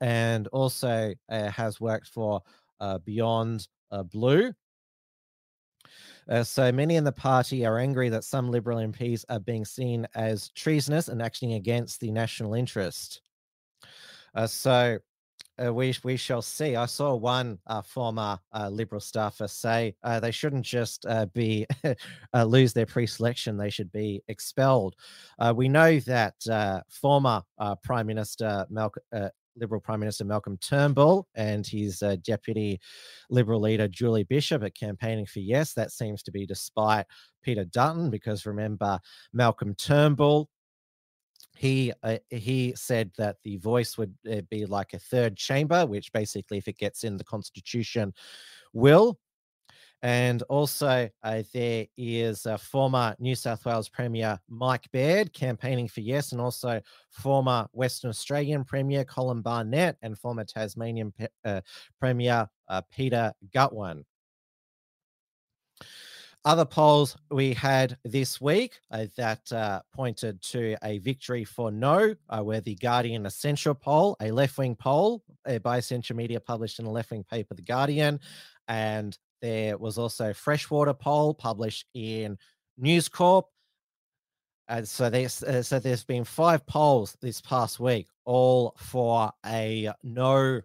[0.00, 2.42] and also uh, has worked for
[3.04, 3.66] Beyond
[4.12, 4.52] Blue,
[6.28, 10.06] uh, so many in the party are angry that some Liberal MPs are being seen
[10.14, 13.20] as treasonous and acting against the national interest.
[14.34, 14.98] Uh, so
[15.64, 16.76] uh, we we shall see.
[16.76, 21.66] I saw one uh, former uh, Liberal staffer say uh, they shouldn't just uh, be
[22.34, 24.96] uh, lose their pre-selection; they should be expelled.
[25.54, 26.34] we know that
[26.90, 27.42] former
[27.82, 29.02] Prime Minister Malcolm
[29.56, 32.80] Liberal Prime Minister Malcolm Turnbull and his uh, deputy
[33.30, 35.72] Liberal leader Julie Bishop are campaigning for yes.
[35.72, 37.06] That seems to be despite
[37.42, 38.98] Peter Dutton, because remember,
[39.32, 40.48] Malcolm Turnbull
[41.56, 46.12] he uh, he said that the voice would uh, be like a third chamber, which
[46.12, 48.12] basically, if it gets in the constitution,
[48.72, 49.18] will.
[50.06, 56.00] And also, uh, there is a former New South Wales Premier Mike Baird campaigning for
[56.00, 61.60] yes, and also former Western Australian Premier Colin Barnett and former Tasmanian pe- uh,
[61.98, 64.04] Premier uh, Peter Gutwein.
[66.44, 72.14] Other polls we had this week uh, that uh, pointed to a victory for no,
[72.28, 76.78] uh, where the Guardian Essential poll, a left wing poll uh, by Essential Media published
[76.78, 78.20] in a left wing paper, The Guardian,
[78.68, 82.38] and there was also freshwater poll published in
[82.78, 83.46] News Corp.
[84.68, 89.92] And so there's uh, so there's been five polls this past week, all for a
[90.02, 90.60] no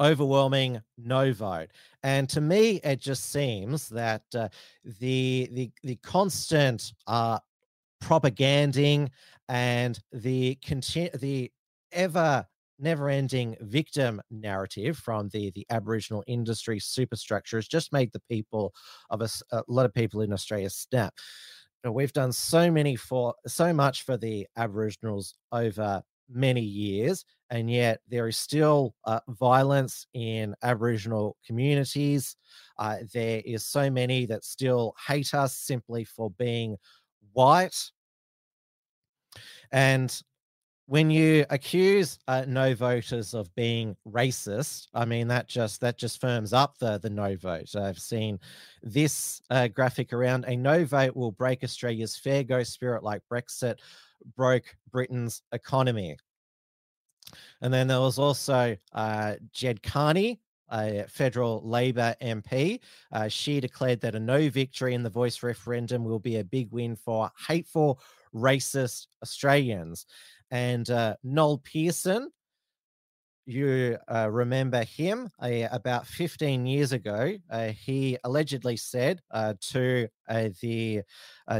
[0.00, 1.68] overwhelming no vote.
[2.02, 4.48] And to me, it just seems that uh,
[4.84, 7.40] the the the constant uh,
[8.00, 9.10] propaganding
[9.48, 11.52] and the conti- the
[11.92, 12.46] ever
[12.80, 18.74] never-ending victim narrative from the the Aboriginal industry superstructure has just made the people
[19.10, 21.14] of us a lot of people in Australia snap.
[21.88, 28.00] We've done so many for so much for the Aboriginals over many years, and yet
[28.08, 32.36] there is still uh, violence in Aboriginal communities.
[32.78, 36.76] Uh, there is so many that still hate us simply for being
[37.32, 37.90] white.
[39.72, 40.20] And
[40.90, 46.20] when you accuse uh, no voters of being racist, I mean that just that just
[46.20, 47.76] firms up the the no vote.
[47.76, 48.40] I've seen
[48.82, 53.76] this uh, graphic around a no vote will break Australia's fair go spirit like Brexit
[54.34, 56.16] broke Britain's economy.
[57.62, 60.40] And then there was also uh, Ged Kearney,
[60.72, 62.80] a federal Labor MP.
[63.12, 66.72] Uh, she declared that a no victory in the voice referendum will be a big
[66.72, 68.00] win for hateful,
[68.34, 70.06] racist Australians.
[70.50, 72.30] And uh, Noel Pearson,
[73.46, 77.32] you uh, remember him uh, about 15 years ago.
[77.50, 81.02] Uh, he allegedly said uh, to uh, the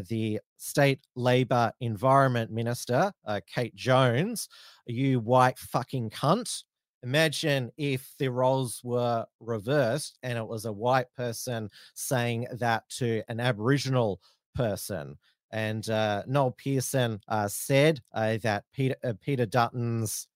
[0.08, 3.12] the state labor environment minister,
[3.52, 4.48] Kate Jones,
[4.86, 6.62] "You white fucking cunt."
[7.02, 13.22] Imagine if the roles were reversed and it was a white person saying that to
[13.28, 14.20] an Aboriginal
[14.54, 15.16] person.
[15.52, 20.28] And Noel Pearson said that Peter Peter Dutton's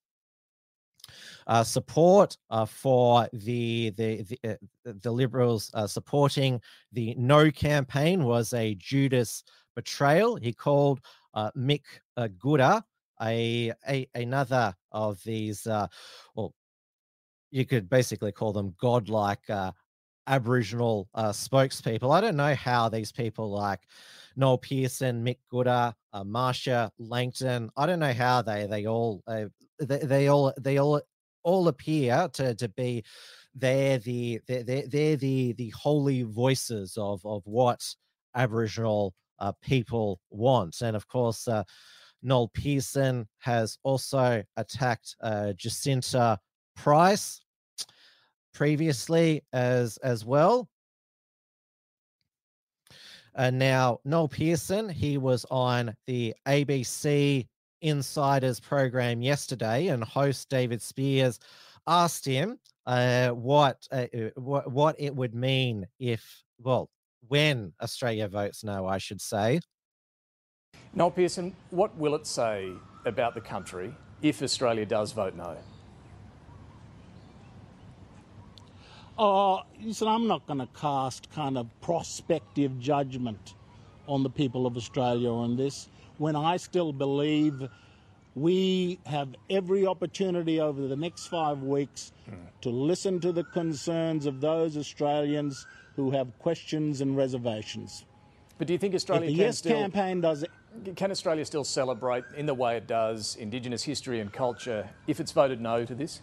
[1.46, 6.61] uh, support uh, for the the the, uh, the Liberals uh, supporting
[6.92, 10.37] the No campaign was a Judas betrayal.
[10.37, 11.00] He called
[11.35, 11.83] uh, Mick
[12.16, 12.83] uh, Gooda
[13.22, 15.66] a, a another of these.
[15.66, 16.55] well,
[17.50, 19.48] you could basically call them godlike
[20.26, 22.12] Aboriginal spokespeople.
[22.12, 23.80] I don't know how these people like.
[24.37, 27.70] Noel Pearson, Mick Gooda, uh, Marcia Langton.
[27.76, 29.46] I don't know how they they all uh,
[29.78, 31.00] they, they all they all
[31.42, 33.04] all appear to to be
[33.54, 37.84] they're the they're, they're, the the holy voices of of what
[38.34, 41.46] Aboriginal uh, people want, and of course.
[41.48, 41.64] Uh,
[42.26, 46.38] Noel Pearson has also attacked uh, Jacinta
[46.74, 47.43] Price
[48.54, 50.68] previously as as well.
[53.34, 57.46] And now Noel Pearson, he was on the ABC
[57.82, 61.38] Insiders program yesterday, and host David Speers
[61.86, 66.88] asked him uh, what, uh, uh, what what it would mean if, well,
[67.28, 69.60] when Australia votes no, I should say.
[70.94, 72.70] Noel Pearson, what will it say
[73.04, 75.56] about the country if Australia does vote no?
[79.16, 83.55] Oh, listen, I'm not going to cast kind of prospective judgment
[84.09, 87.68] on the people of Australia on this when I still believe
[88.35, 92.12] we have every opportunity over the next five weeks
[92.62, 98.05] to listen to the concerns of those Australians who have questions and reservations.
[98.59, 100.44] But do you think Australia if the can Yes still, campaign does
[100.96, 105.31] can Australia still celebrate in the way it does Indigenous history and culture if it's
[105.31, 106.20] voted no to this?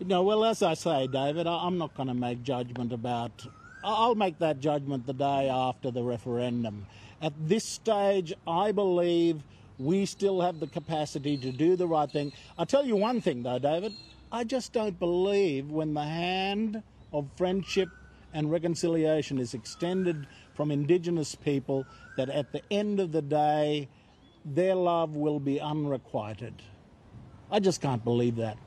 [0.00, 3.46] No, well, as I say, David, I'm not going to make judgment about.
[3.82, 6.86] I'll make that judgment the day after the referendum.
[7.22, 9.42] At this stage, I believe
[9.78, 12.32] we still have the capacity to do the right thing.
[12.58, 13.94] I'll tell you one thing, though, David.
[14.32, 16.82] I just don't believe when the hand
[17.12, 17.88] of friendship
[18.32, 21.86] and reconciliation is extended from Indigenous people
[22.16, 23.88] that at the end of the day,
[24.44, 26.54] their love will be unrequited.
[27.50, 28.58] I just can't believe that.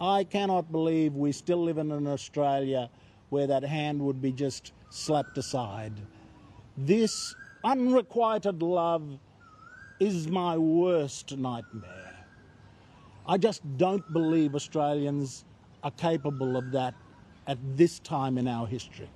[0.00, 2.90] I cannot believe we still live in an Australia
[3.30, 5.92] where that hand would be just slapped aside.
[6.76, 7.34] This
[7.64, 9.18] Unrequited love
[9.98, 12.14] is my worst nightmare.
[13.26, 15.44] I just don't believe Australians
[15.82, 16.94] are capable of that
[17.48, 19.10] at this time in our history.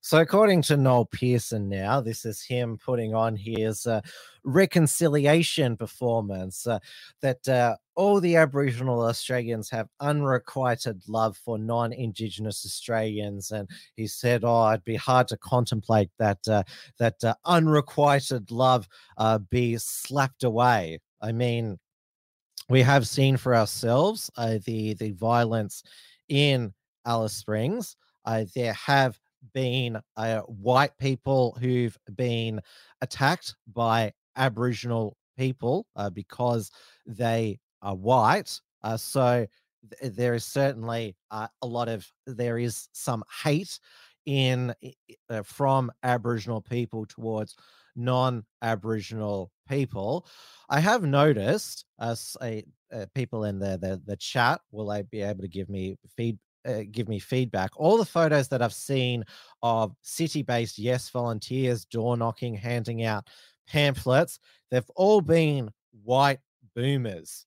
[0.00, 4.02] So, according to Noel Pearson, now this is him putting on his uh,
[4.44, 6.78] reconciliation performance uh,
[7.22, 14.06] that uh, all the Aboriginal Australians have unrequited love for non Indigenous Australians, and he
[14.06, 16.62] said, "Oh, it'd be hard to contemplate that uh,
[16.98, 18.86] that uh, unrequited love
[19.16, 21.78] uh, be slapped away." I mean,
[22.68, 25.82] we have seen for ourselves the the violence
[26.28, 26.72] in
[27.06, 27.96] Alice Springs.
[28.54, 29.18] there have
[29.54, 32.60] been uh, white people who've been
[33.00, 36.70] attacked by Aboriginal people uh, because
[37.06, 38.60] they are white.
[38.82, 39.46] Uh, so
[40.00, 43.78] th- there is certainly uh, a lot of there is some hate
[44.26, 44.74] in
[45.30, 47.54] uh, from Aboriginal people towards
[47.94, 50.26] non-Aboriginal people.
[50.68, 55.42] I have noticed as uh, people in the, the the chat will I be able
[55.42, 57.70] to give me feed uh, give me feedback.
[57.76, 59.24] All the photos that I've seen
[59.62, 63.28] of city based Yes volunteers door knocking, handing out
[63.68, 65.70] pamphlets, they've all been
[66.02, 66.40] white
[66.74, 67.45] boomers.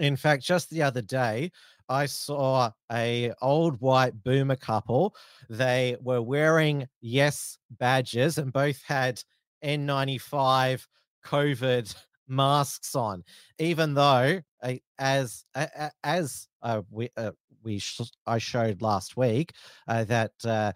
[0.00, 1.52] In fact, just the other day,
[1.90, 5.14] I saw a old white boomer couple.
[5.50, 9.22] They were wearing yes badges and both had
[9.62, 10.86] N95
[11.26, 11.94] COVID
[12.28, 13.22] masks on,
[13.58, 17.32] even though uh, as uh, as uh, we uh,
[17.62, 19.52] we sh- I showed last week
[19.86, 20.72] uh, that uh,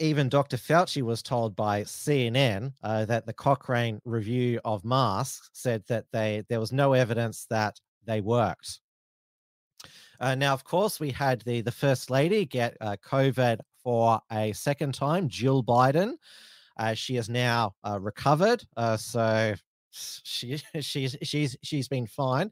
[0.00, 0.56] even Dr.
[0.56, 6.58] Fauci was told by CNN that the Cochrane review of masks said that they there
[6.58, 8.80] was no evidence that they worked.
[10.20, 14.52] Uh, now, of course, we had the the first lady get uh, COVID for a
[14.52, 16.14] second time, Jill Biden.
[16.76, 18.64] Uh, she is now recovered,
[18.96, 19.54] so
[19.90, 22.50] she she's she's she's been fine.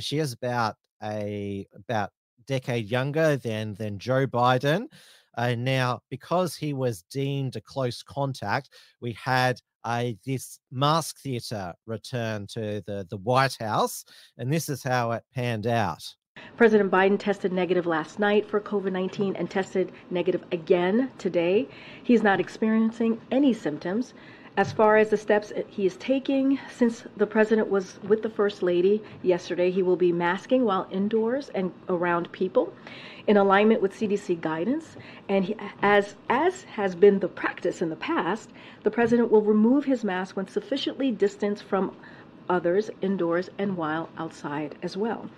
[0.00, 2.10] she is about a about
[2.46, 4.88] decade younger than than Joe Biden.
[5.36, 8.70] Uh, now, because he was deemed a close contact,
[9.00, 14.04] we had uh, this mask theater return to the, the White House,
[14.36, 16.02] and this is how it panned out.
[16.56, 21.68] President Biden tested negative last night for COVID 19 and tested negative again today.
[22.02, 24.14] He's not experiencing any symptoms.
[24.58, 28.60] As far as the steps he is taking, since the president was with the First
[28.60, 32.74] Lady yesterday, he will be masking while indoors and around people
[33.28, 34.96] in alignment with CDC guidance.
[35.28, 38.50] And he, as, as has been the practice in the past,
[38.82, 41.94] the president will remove his mask when sufficiently distanced from
[42.48, 45.30] others indoors and while outside as well.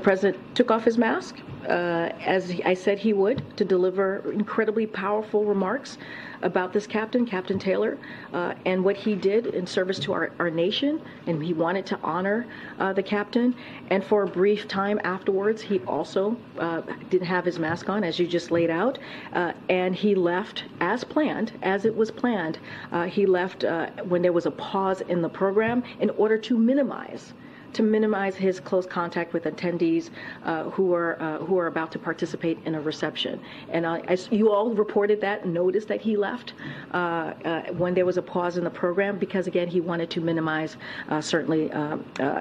[0.00, 1.36] President took off his mask,
[1.68, 5.98] uh, as I said he would, to deliver incredibly powerful remarks
[6.42, 7.96] about this captain, Captain Taylor,
[8.32, 11.00] uh, and what he did in service to our, our nation.
[11.26, 12.46] And he wanted to honor
[12.78, 13.54] uh, the captain.
[13.90, 18.18] And for a brief time afterwards, he also uh, didn't have his mask on, as
[18.18, 18.98] you just laid out.
[19.32, 22.58] Uh, and he left as planned, as it was planned.
[22.92, 23.64] Uh, he left
[24.04, 27.32] when there was a pause in the program in order to minimize
[27.74, 30.10] to minimize his close contact with attendees
[30.44, 33.40] uh, who are uh, who are about to participate in a reception.
[33.68, 36.54] And as you all reported that, noticed that he left
[36.92, 40.20] uh, uh, when there was a pause in the program because again he wanted to
[40.20, 40.76] minimize
[41.08, 41.70] uh, certainly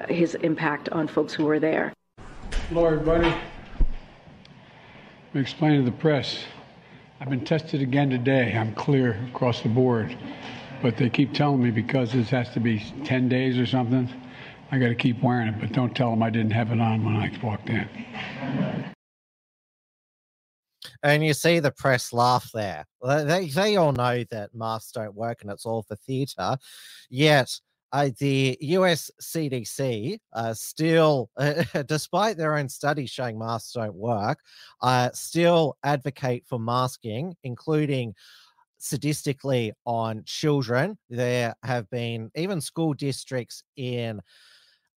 [0.09, 1.93] his impact on folks who were there.
[5.27, 6.43] Let me explain to the press.
[7.19, 8.55] I've been tested again today.
[8.55, 10.15] I'm clear across the board.
[10.81, 14.09] But they keep telling me because this has to be 10 days or something,
[14.73, 17.05] I got to keep wearing it, but don't tell them I didn't have it on
[17.05, 17.87] when I walked in.
[21.03, 22.87] And you see the press laugh there.
[23.03, 26.57] They, they all know that masks don't work and it's all for theatre.
[27.11, 27.55] Yet,
[27.91, 34.39] uh, the US CDC uh, still, uh, despite their own studies showing masks don't work,
[34.81, 38.15] uh, still advocate for masking, including
[38.81, 40.97] sadistically on children.
[41.11, 44.19] There have been even school districts in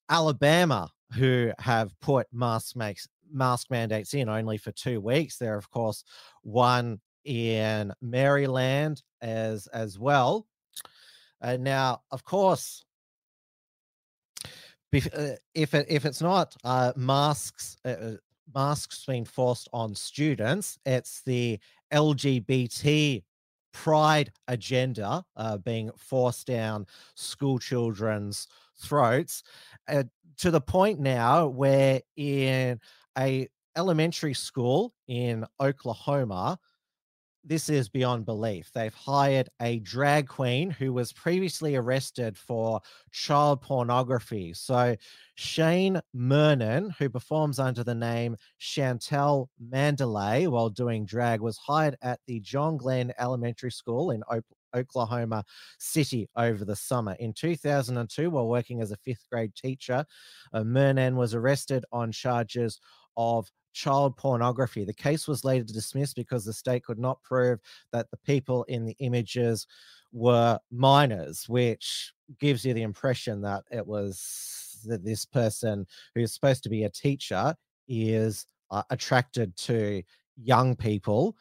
[0.09, 5.37] Alabama, who have put mask makes mask mandates in only for two weeks.
[5.37, 6.05] There, of course,
[6.43, 10.47] one in Maryland as as well.
[11.43, 12.85] Uh, now, of course,
[14.95, 18.17] uh, if it, if it's not uh, masks uh, uh,
[18.55, 21.59] masks being forced on students, it's the
[21.93, 23.23] LGBT
[23.73, 28.49] pride agenda uh, being forced down school children's
[28.81, 29.43] throats
[29.89, 30.05] uh,
[30.39, 32.81] to the point now where in
[33.19, 36.59] a elementary school in Oklahoma
[37.47, 38.73] this is beyond belief.
[38.75, 42.81] They've hired a drag queen who was previously arrested for
[43.13, 44.53] child pornography.
[44.53, 44.97] So,
[45.37, 52.19] Shane Murnan, who performs under the name Chantel Mandalay while doing drag, was hired at
[52.27, 54.25] the John Glenn Elementary School in
[54.77, 55.45] Oklahoma
[55.79, 57.17] City over the summer.
[57.19, 60.05] In 2002, while working as a fifth grade teacher,
[60.53, 62.79] uh, Murnan was arrested on charges
[63.17, 64.85] of child pornography.
[64.85, 67.59] The case was later dismissed because the state could not prove
[67.93, 69.67] that the people in the images
[70.13, 76.63] were minors, which gives you the impression that it was that this person who's supposed
[76.63, 77.55] to be a teacher
[77.89, 80.03] is uh, attracted to
[80.37, 81.37] young people.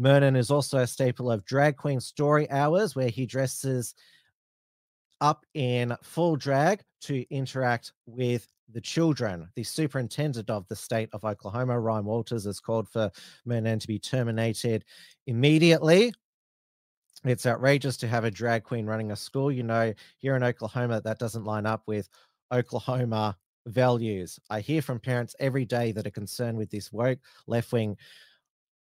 [0.00, 3.94] Murnan is also a staple of drag queen story hours, where he dresses
[5.20, 9.48] up in full drag to interact with the children.
[9.56, 13.10] The superintendent of the state of Oklahoma, Ryan Walters, has called for
[13.46, 14.84] Murnan to be terminated
[15.26, 16.12] immediately.
[17.24, 19.50] It's outrageous to have a drag queen running a school.
[19.50, 22.08] You know, here in Oklahoma, that doesn't line up with
[22.52, 23.36] Oklahoma
[23.66, 24.38] values.
[24.50, 27.96] I hear from parents every day that are concerned with this woke left wing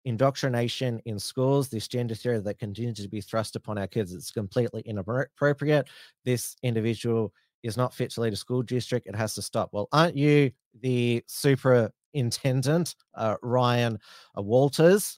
[0.06, 4.14] indoctrination in schools, this gender theory that continues to be thrust upon our kids.
[4.14, 5.88] It's completely inappropriate.
[6.26, 7.34] This individual
[7.64, 9.08] is not fit to lead a school district.
[9.08, 9.70] It has to stop.
[9.72, 10.52] Well, aren't you
[10.82, 13.98] the superintendent, uh, Ryan
[14.38, 15.18] uh, Walters?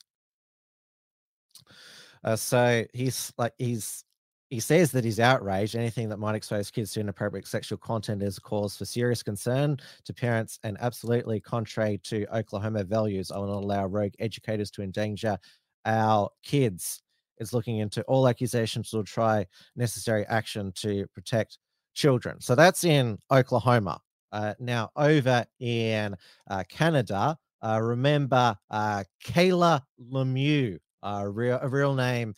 [2.23, 4.03] Uh, so he's like he's
[4.49, 5.75] he says that he's outraged.
[5.75, 9.77] Anything that might expose kids to inappropriate sexual content is a cause for serious concern
[10.03, 13.31] to parents and absolutely contrary to Oklahoma values.
[13.31, 15.37] I will not allow rogue educators to endanger
[15.85, 17.01] our kids.
[17.37, 21.57] Is looking into all accusations will try necessary action to protect
[21.93, 22.39] children.
[22.39, 23.99] So that's in Oklahoma.
[24.31, 26.15] Uh, now, over in
[26.49, 29.81] uh, Canada, uh, remember uh, Kayla
[30.11, 32.35] Lemieux, uh, real, a real name,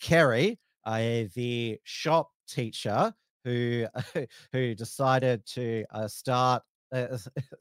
[0.00, 3.12] Kerry, uh, the shop teacher
[3.44, 3.86] who
[4.52, 6.62] who decided to uh, start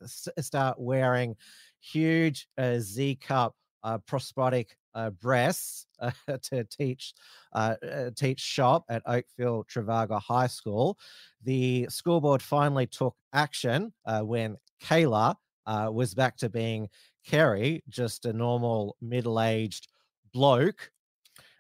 [0.05, 1.35] start wearing
[1.79, 2.47] huge
[2.79, 6.11] Z cup uh, prosthetic uh, breasts uh,
[6.43, 7.13] to teach
[7.53, 7.75] uh,
[8.15, 10.97] teach shop at Oakville Trafalgar High School.
[11.43, 16.89] The school board finally took action when Kayla was back to being
[17.25, 19.87] Kerry, just a normal middle-aged
[20.33, 20.91] bloke.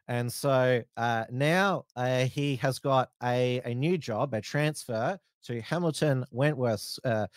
[0.07, 5.61] And so uh, now uh, he has got a, a new job, a transfer to
[5.61, 7.27] Hamilton Wentworth uh,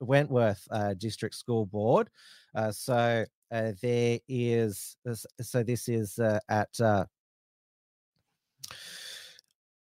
[0.00, 0.66] Wentworth
[0.98, 2.08] District School Board.
[2.70, 4.96] so uh, there is
[5.40, 7.04] so this is uh, at uh,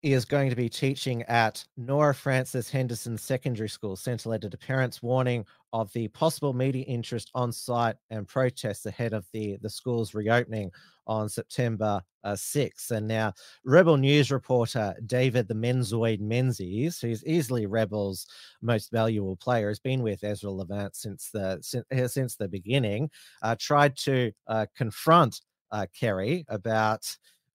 [0.03, 3.95] is going to be teaching at Nora Francis Henderson Secondary School.
[3.95, 8.85] Sent a letter to parents warning of the possible media interest on site and protests
[8.85, 10.69] ahead of the the school's reopening
[11.07, 12.91] on September uh, 6th.
[12.91, 13.33] And now,
[13.63, 18.27] Rebel News reporter David the Menzoid Menzies, who's easily Rebel's
[18.61, 23.09] most valuable player, has been with Ezra Levant since the since, uh, since the beginning,
[23.41, 25.39] uh, tried to uh, confront
[25.71, 27.03] uh, Kerry about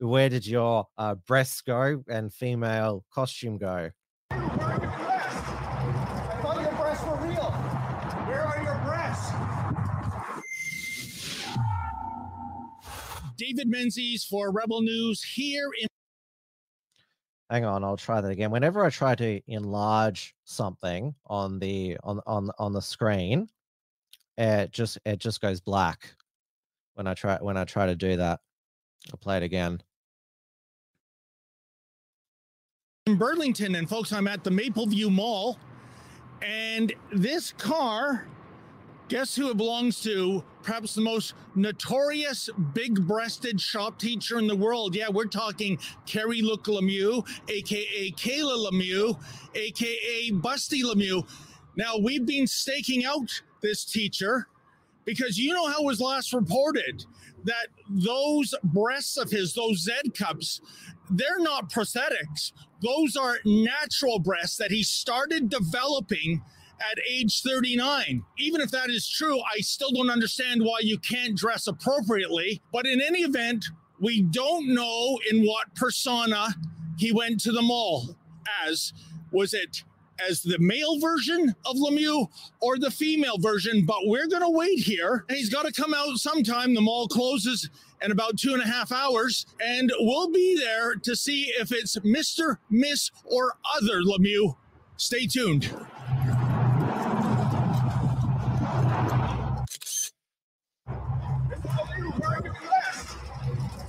[0.01, 3.91] where did your uh, breasts go and female costume go.
[13.37, 15.87] David Menzies for Rebel News here in.
[17.51, 18.51] Hang on, I'll try that again.
[18.51, 23.49] Whenever I try to enlarge something on the on on on the screen,
[24.37, 26.15] it just it just goes black
[26.95, 28.41] when I try when I try to do that.
[29.13, 29.81] I'll play it again.
[33.09, 35.59] In Burlington, and folks, I'm at the Mapleview Mall,
[36.43, 38.27] and this car
[39.09, 40.45] Guess who it belongs to?
[40.63, 44.95] Perhaps the most notorious big breasted shop teacher in the world.
[44.95, 49.19] Yeah, we're talking Kerry Look Lemieux, aka Kayla Lemieux,
[49.55, 51.27] aka Busty Lemieux.
[51.77, 53.31] Now, we've been staking out
[53.63, 54.49] this teacher
[55.07, 57.07] because you know how it was last reported
[57.45, 60.61] that those breasts of his, those Z cups,
[61.09, 62.53] they're not prosthetics.
[62.83, 66.43] Those are natural breasts that he started developing
[66.81, 68.25] at age 39.
[68.39, 72.63] Even if that is true, I still don't understand why you can't dress appropriately.
[72.73, 73.67] But in any event,
[74.01, 76.49] we don't know in what persona
[76.97, 78.17] he went to the mall
[78.65, 78.93] as.
[79.31, 79.85] Was it
[80.27, 82.29] as the male version of Lemieux
[82.61, 85.25] or the female version, but we're going to wait here.
[85.29, 86.75] And he's got to come out sometime.
[86.75, 87.69] The mall closes
[88.03, 91.97] in about two and a half hours, and we'll be there to see if it's
[91.99, 94.57] Mr., Miss, or other Lemieux.
[94.97, 95.65] Stay tuned.
[102.19, 103.17] Where are your breasts?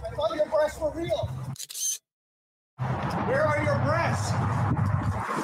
[0.05, 1.30] I thought your breasts were real.
[3.28, 4.32] Where are your breasts?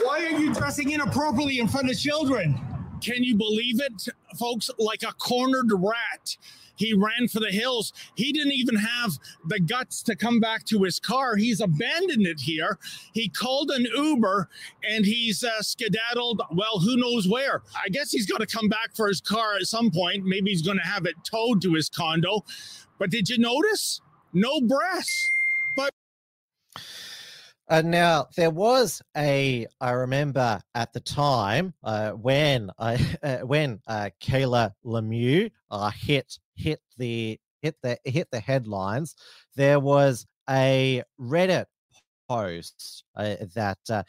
[0.04, 2.60] Why are you dressing inappropriately in front of children?
[3.02, 4.08] Can you believe it,
[4.40, 4.70] folks?
[4.78, 6.38] Like a cornered rat.
[6.76, 7.94] He ran for the hills.
[8.16, 11.36] He didn't even have the guts to come back to his car.
[11.36, 12.78] He's abandoned it here.
[13.14, 14.50] He called an Uber
[14.90, 17.62] and he's uh, skedaddled, well, who knows where.
[17.84, 20.26] I guess he's got to come back for his car at some point.
[20.26, 22.44] Maybe he's going to have it towed to his condo.
[22.98, 24.02] But did you notice?
[24.34, 25.32] No breasts.
[25.76, 25.92] But
[27.68, 33.82] Uh, now there was a I remember at the time uh, when I uh, when
[33.88, 39.16] uh, Kayla Lemieux uh, hit hit the hit the hit the headlines.
[39.56, 41.66] There was a Reddit
[42.30, 44.04] post uh, that uh,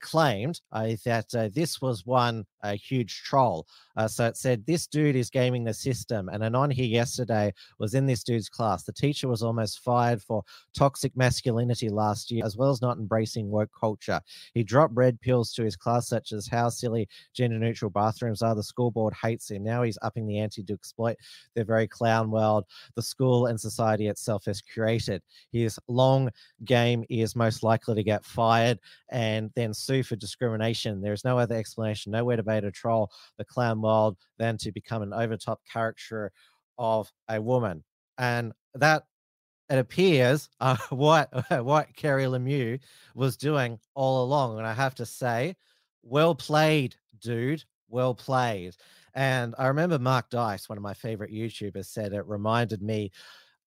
[0.00, 3.66] claimed that this was one a huge troll.
[3.96, 7.52] Uh, so it said this dude is gaming the system, and an on here yesterday
[7.78, 8.84] was in this dude's class.
[8.84, 10.42] The teacher was almost fired for
[10.74, 14.20] toxic masculinity last year, as well as not embracing work culture.
[14.54, 18.54] He dropped red pills to his class, such as how silly gender neutral bathrooms are.
[18.54, 19.64] The school board hates him.
[19.64, 21.16] Now he's upping the ante to exploit
[21.54, 25.22] the very clown world the school and society itself has created.
[25.52, 26.30] His long
[26.64, 28.78] game is most likely to get fired
[29.10, 31.00] and then sue for discrimination.
[31.00, 35.02] There is no other explanation, nowhere to a troll the clown world than to become
[35.02, 36.32] an overtop caricature
[36.78, 37.84] of a woman.
[38.18, 39.04] And that
[39.68, 41.30] it appears uh, what
[41.64, 42.80] what Kerry Lemieux
[43.14, 44.58] was doing all along.
[44.58, 45.56] And I have to say,
[46.02, 47.64] well played, dude.
[47.88, 48.76] Well played.
[49.14, 53.10] And I remember Mark Dice, one of my favorite YouTubers, said it reminded me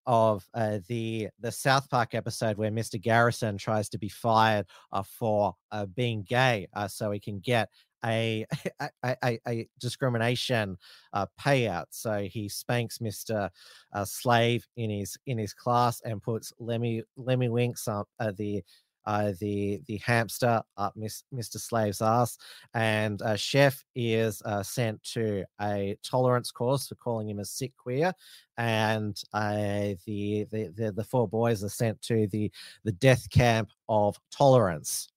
[0.05, 3.01] of uh, the the South Park episode where Mr.
[3.01, 7.69] Garrison tries to be fired uh, for uh, being gay, uh, so he can get
[8.05, 8.45] a
[8.79, 10.77] a, a, a discrimination
[11.13, 11.85] uh, payout.
[11.91, 13.49] So he spanks Mr.
[13.93, 18.63] Uh, Slave in his in his class and puts Lemmy Lemmiwinks up uh, the
[19.05, 21.59] uh, the the hamster up Miss, Mr.
[21.59, 22.37] Slave's ass,
[22.73, 27.73] and uh, Chef is uh, sent to a tolerance course for calling him a sick
[27.77, 28.13] queer,
[28.57, 32.51] and uh, the, the the the four boys are sent to the
[32.83, 35.09] the death camp of tolerance.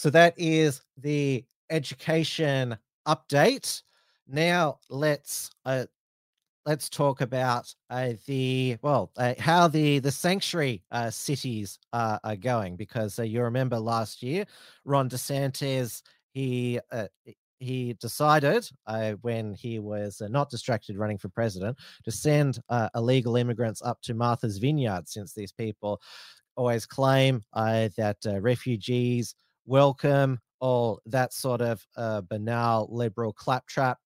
[0.00, 3.82] So that is the education update.
[4.26, 5.84] Now let's uh,
[6.64, 12.36] let's talk about uh, the well uh, how the the sanctuary uh, cities uh, are
[12.36, 14.46] going because uh, you remember last year
[14.86, 16.00] Ron DeSantis
[16.32, 17.08] he uh,
[17.58, 18.66] he decided
[19.20, 22.58] when he was not distracted running for president to send
[22.94, 26.00] illegal immigrants up to Martha's Vineyard since these people
[26.56, 29.34] always claim that refugees
[29.70, 33.98] welcome all that sort of uh, banal liberal claptrap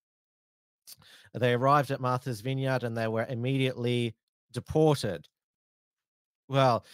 [1.32, 4.14] they arrived at Martha's Vineyard and they were immediately
[4.52, 5.26] deported.
[6.48, 6.84] Well,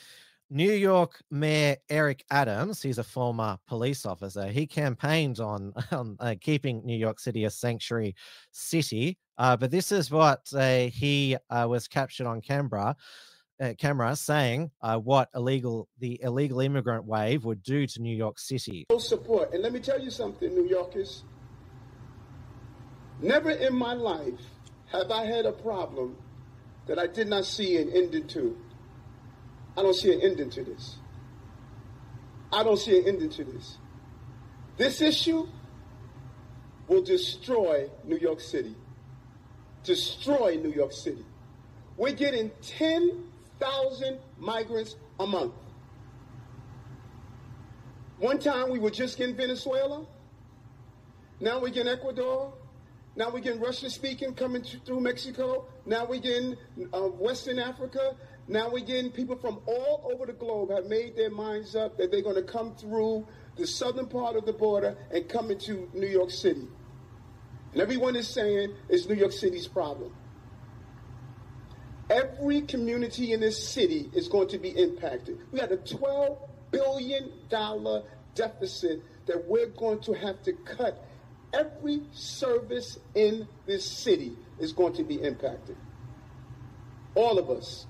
[0.49, 4.47] New York Mayor Eric Adams, he's a former police officer.
[4.47, 8.15] He campaigned on, on uh, keeping New York City a sanctuary
[8.53, 9.19] city.
[9.37, 12.97] Uh, but this is what uh, he uh, was captured on camera,
[13.61, 18.39] uh, camera saying uh, what illegal the illegal immigrant wave would do to New York
[18.39, 18.87] City.
[18.99, 19.53] Support.
[19.53, 21.25] And let me tell you something, New Yorkers.
[23.21, 24.41] Never in my life
[24.91, 26.17] have I had a problem
[26.87, 28.57] that I did not see an ending to.
[29.77, 30.97] I don't see an ending to this.
[32.53, 33.79] I don't see an ending to this.
[34.77, 35.47] This issue
[36.89, 38.75] will destroy New York City.
[39.85, 41.25] Destroy New York City.
[41.97, 42.51] We're getting
[43.61, 45.53] 10,000 migrants a month.
[48.19, 50.07] One time we were just in Venezuela.
[51.41, 52.53] Now we're getting Ecuador.
[53.17, 55.67] Now we're getting Russian speaking coming th- through Mexico.
[55.87, 56.57] Now we're getting
[56.93, 58.17] uh, Western Africa.
[58.47, 62.11] Now we're getting people from all over the globe have made their minds up that
[62.11, 66.07] they're going to come through the southern part of the border and come into New
[66.07, 66.67] York City.
[67.73, 70.15] And everyone is saying it's New York City's problem.
[72.11, 75.39] Every community in this city is going to be impacted.
[75.53, 76.39] We had a $12
[76.73, 77.31] billion
[78.35, 81.05] deficit that we're going to have to cut.
[81.53, 85.77] Every service in this city is going to be impacted.
[87.15, 87.87] All of us.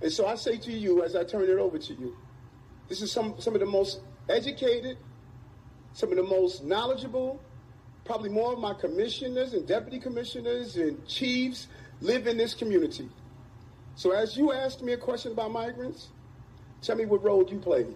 [0.00, 2.16] And so I say to you, as I turn it over to you,
[2.88, 4.98] this is some, some of the most educated,
[5.94, 7.40] some of the most knowledgeable,
[8.04, 11.66] probably more of my commissioners and deputy commissioners and chiefs
[12.00, 13.08] live in this community.
[13.94, 16.08] So as you asked me a question about migrants,
[16.82, 17.94] tell me what role you played.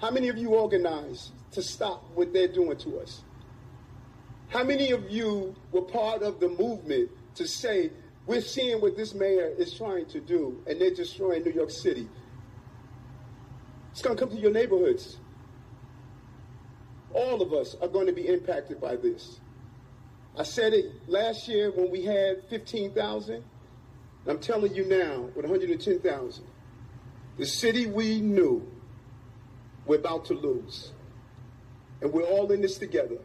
[0.00, 3.22] How many of you organized to stop what they're doing to us?
[4.48, 7.90] How many of you were part of the movement to say,
[8.26, 12.08] we're seeing what this mayor is trying to do, and they're destroying New York City?
[13.92, 15.18] It's going to come to your neighborhoods.
[17.12, 19.38] All of us are going to be impacted by this.
[20.36, 23.44] I said it last year when we had 15,000.
[24.26, 26.44] I'm telling you now, with 110,000,
[27.36, 28.66] the city we knew
[29.86, 30.92] we're about to lose.
[32.00, 33.18] And we're all in this together,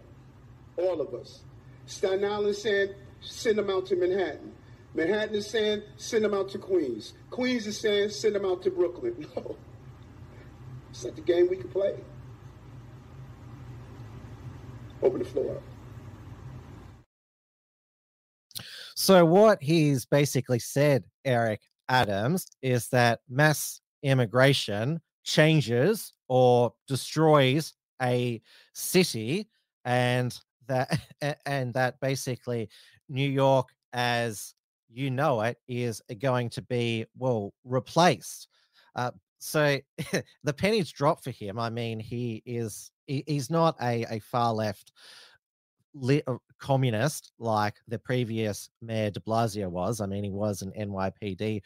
[0.77, 1.41] all of us.
[1.85, 4.53] Staten Island saying, send them out to Manhattan.
[4.93, 7.13] Manhattan is saying, send them out to Queens.
[7.29, 9.25] Queens is saying, send them out to Brooklyn.
[9.35, 9.55] No.
[10.91, 11.95] It's not the game we can play.
[15.03, 15.63] Open the floor up.
[19.01, 27.71] So, what he's basically said, Eric Adams, is that mass immigration changes or destroys
[28.01, 28.41] a
[28.73, 29.47] city,
[29.85, 30.37] and
[30.67, 30.99] that
[31.45, 32.67] and that basically
[33.07, 34.53] New York, as
[34.89, 38.49] you know it, is going to be well replaced.
[38.97, 39.77] Uh, so
[40.43, 41.57] the pennies drop for him.
[41.57, 44.91] I mean, he is he, he's not a, a far left
[46.27, 50.01] uh, communist like the previous mayor de Blasio was.
[50.01, 51.61] I mean, he was an NYPD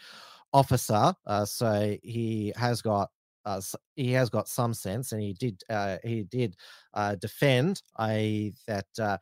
[0.54, 3.10] officer, uh, so he has got
[3.46, 3.62] uh,
[3.96, 6.56] he has got some sense, and he did uh, he did
[6.94, 8.88] uh, defend a that.
[9.00, 9.18] Uh,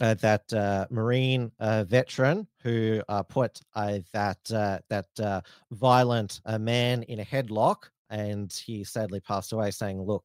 [0.00, 7.02] uh, that uh, Marine uh, veteran who uh, put uh, that uh, that violent man
[7.04, 9.70] in a headlock, and he sadly passed away.
[9.70, 10.24] Saying, "Look,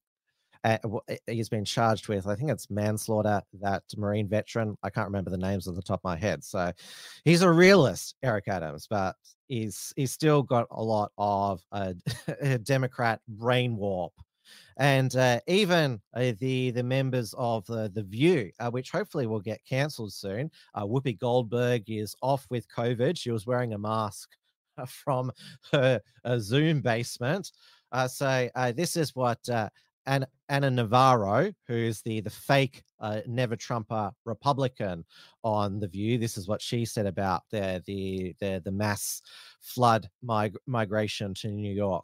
[1.27, 4.77] he's been charged with, I think it's manslaughter, that Marine veteran.
[4.83, 6.43] I can't remember the names off the top of my head.
[6.43, 6.71] So
[7.25, 9.15] he's a realist, Eric Adams, but
[9.47, 11.93] he's he's still got a lot of uh,
[12.63, 14.13] Democrat brain warp.
[14.77, 19.39] And uh, even uh, the the members of the the View, uh, which hopefully will
[19.39, 20.51] get cancelled soon.
[20.75, 23.17] Uh, Whoopi Goldberg is off with COVID.
[23.17, 24.29] She was wearing a mask
[24.87, 25.31] from
[25.71, 26.01] her
[26.39, 27.51] Zoom basement.
[27.91, 29.39] Uh, so uh, this is what
[30.07, 35.05] uh, Ana, Navarro, who's the the fake uh, never Trumper Republican
[35.43, 36.17] on the View.
[36.17, 39.21] This is what she said about the the the, the mass
[39.61, 42.03] flood mig- migration to New York.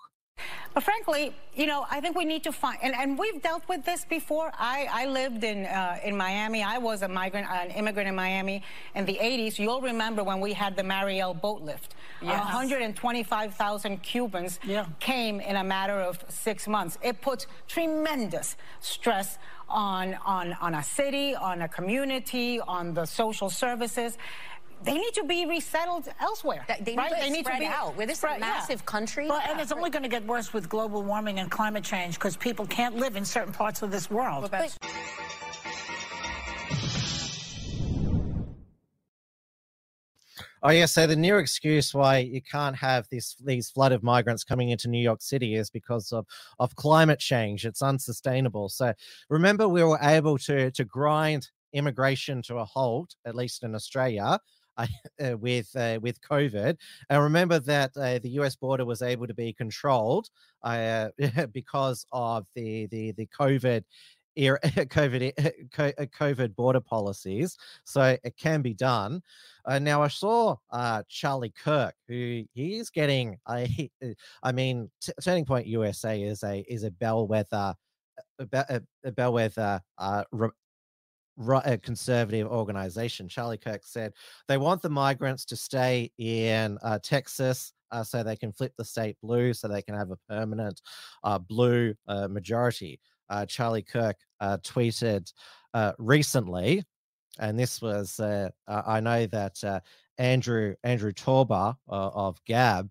[0.74, 3.84] But frankly, you know, I think we need to find, and, and we've dealt with
[3.84, 4.52] this before.
[4.54, 6.62] I, I lived in uh, in Miami.
[6.62, 8.62] I was a migrant, an immigrant in Miami
[8.94, 9.58] in the 80s.
[9.58, 11.96] You'll remember when we had the Mariel boat lift.
[12.22, 12.44] Yes.
[12.46, 14.86] 125,000 Cubans yeah.
[15.00, 16.98] came in a matter of six months.
[17.02, 23.50] It puts tremendous stress on, on, on a city, on a community, on the social
[23.50, 24.18] services
[24.84, 26.66] they need to be resettled elsewhere.
[26.68, 27.12] They need, right?
[27.12, 27.98] to, they need to be out.
[27.98, 28.86] We're this spread, massive yeah.
[28.86, 29.28] country.
[29.28, 32.38] Well, and it's only going to get worse with global warming and climate change because
[32.38, 34.50] people can't live in certain parts of this world.
[34.52, 34.78] But,
[40.64, 44.44] Oh yeah, so the new excuse why you can't have this these flood of migrants
[44.44, 46.26] coming into New York City is because of
[46.58, 47.64] of climate change.
[47.64, 48.68] It's unsustainable.
[48.68, 48.94] So
[49.30, 54.24] remember, we were able to to grind immigration to a halt, at least in Australia,
[54.24, 54.38] uh,
[55.20, 56.78] with uh, with COVID.
[57.10, 58.56] And remember that uh, the U.S.
[58.56, 60.30] border was able to be controlled
[60.64, 61.10] uh,
[61.54, 63.84] because of the the the COVID.
[64.40, 65.34] Era, COVID,
[65.80, 69.20] uh, COVID border policies, so it can be done.
[69.66, 70.58] Uh, now, I saw
[71.10, 73.38] Charlie Kirk, who he's getting.
[73.48, 73.90] I,
[74.44, 77.74] I mean, T- Turning Point USA is a is a bellwether
[78.40, 80.50] a, a bellwether uh, re-
[81.38, 83.28] a conservative organization.
[83.28, 84.14] Charlie Kirk said
[84.48, 88.86] they want the migrants to stay in uh, Texas uh, so they can flip the
[88.86, 90.82] state blue, so they can have a permanent
[91.24, 93.00] uh, blue uh, majority.
[93.30, 95.32] Uh, Charlie Kirk uh, tweeted
[96.00, 96.84] recently,
[97.40, 99.82] and this was I know that
[100.18, 102.90] Andrew Andrew Torba of Gab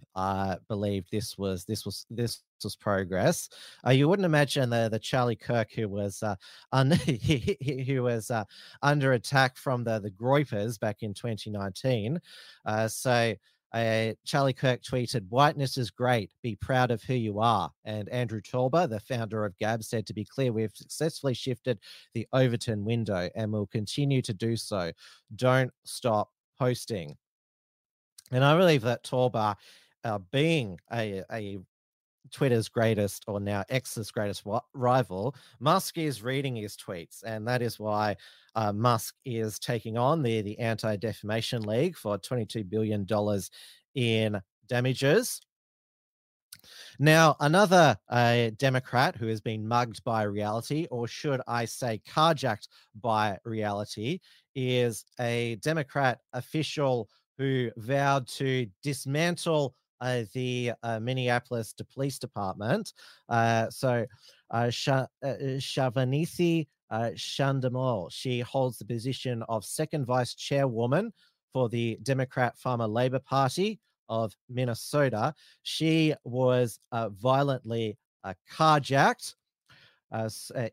[0.69, 3.49] believed this was this was this was progress.
[3.87, 6.37] Uh, you wouldn't imagine the the Charlie Kirk who was uh,
[6.73, 6.91] un-
[7.87, 8.45] who was uh,
[8.83, 12.21] under attack from the the Groypers back in 2019.
[12.65, 13.35] Uh, so.
[13.73, 16.31] Uh, Charlie Kirk tweeted, Whiteness is great.
[16.41, 17.71] Be proud of who you are.
[17.85, 21.79] And Andrew Torba, the founder of Gab, said, To be clear, we've successfully shifted
[22.15, 24.93] the Overton window and will continue to do so.
[25.35, 27.17] Don't stop posting.
[28.33, 29.57] And I believe that Torba,
[30.05, 31.59] uh, being a, a
[32.33, 34.43] Twitter's greatest, or now X's greatest
[34.75, 38.17] rival, Musk is reading his tweets, and that is why
[38.55, 43.51] uh, Musk is taking on the the Anti Defamation League for twenty two billion dollars
[43.95, 45.41] in damages.
[46.99, 52.69] Now, another uh, Democrat who has been mugged by reality, or should I say, carjacked
[53.01, 54.21] by reality,
[54.57, 62.93] is a Democrat official who vowed to dismantle uh, the uh, Minneapolis Police Department.
[63.29, 64.07] Uh, so,
[64.51, 65.07] uh, Sh- uh,
[66.91, 71.13] uh, Shandamol, she holds the position of second vice chairwoman
[71.53, 75.35] for the Democrat Farmer Labor Party of Minnesota.
[75.63, 79.35] She was uh, violently uh, carjacked
[80.13, 80.29] uh,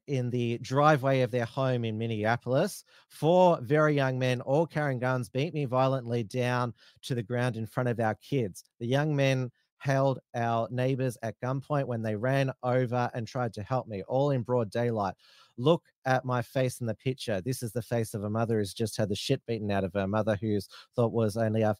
[0.07, 2.83] in the driveway of their home in Minneapolis.
[3.09, 6.73] Four very young men, all carrying guns, beat me violently down
[7.03, 8.63] to the ground in front of our kids.
[8.79, 13.63] The young men held our neighbors at gunpoint when they ran over and tried to
[13.63, 15.15] help me, all in broad daylight.
[15.57, 17.41] Look at my face in the picture.
[17.41, 19.93] This is the face of a mother who's just had the shit beaten out of
[19.93, 21.75] her mother, who's thought was only a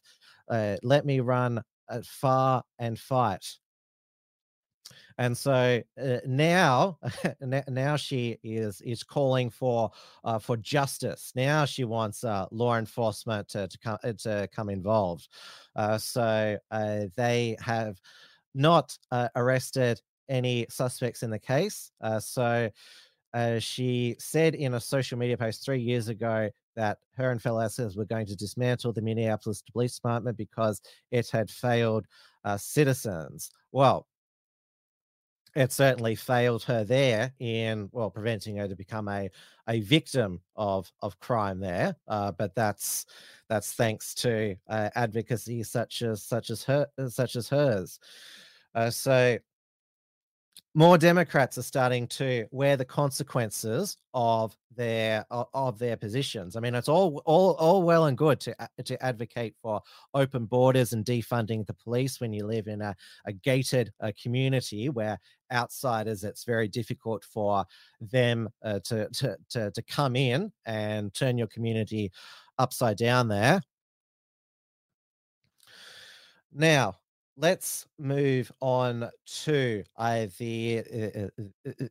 [0.48, 3.44] uh, let me run uh, far and fight.
[5.18, 6.98] And so uh, now,
[7.40, 9.90] now she is is calling for
[10.24, 11.32] uh, for justice.
[11.34, 15.28] Now she wants uh, law enforcement to to come uh, to come involved.
[15.76, 16.58] Uh, so
[17.16, 18.00] they have
[18.54, 18.96] not
[19.36, 21.90] arrested any suspects in the case.
[22.18, 22.70] so
[23.58, 27.96] she said in a social media post three years ago that her and fellow assets
[27.96, 30.80] were going to dismantle the Minneapolis Police Department because
[31.10, 32.06] it had failed
[32.44, 33.50] uh, citizens.
[33.72, 34.06] Well,
[35.54, 39.30] it certainly failed her there in well preventing her to become a
[39.68, 43.06] a victim of of crime there uh, but that's
[43.48, 47.98] that's thanks to uh, advocacy such as such as her such as hers.
[48.74, 49.38] Uh, so
[50.76, 56.56] more Democrats are starting to wear the consequences of their of their positions.
[56.56, 59.80] I mean, it's all all all well and good to to advocate for
[60.14, 64.88] open borders and defunding the police when you live in a, a gated uh, community
[64.88, 65.18] where
[65.52, 67.64] outsiders it's very difficult for
[68.00, 72.10] them uh, to, to to to come in and turn your community
[72.58, 73.62] upside down there.
[76.52, 76.96] Now,
[77.36, 81.20] let's move on to uh, the uh,
[81.68, 81.86] uh, uh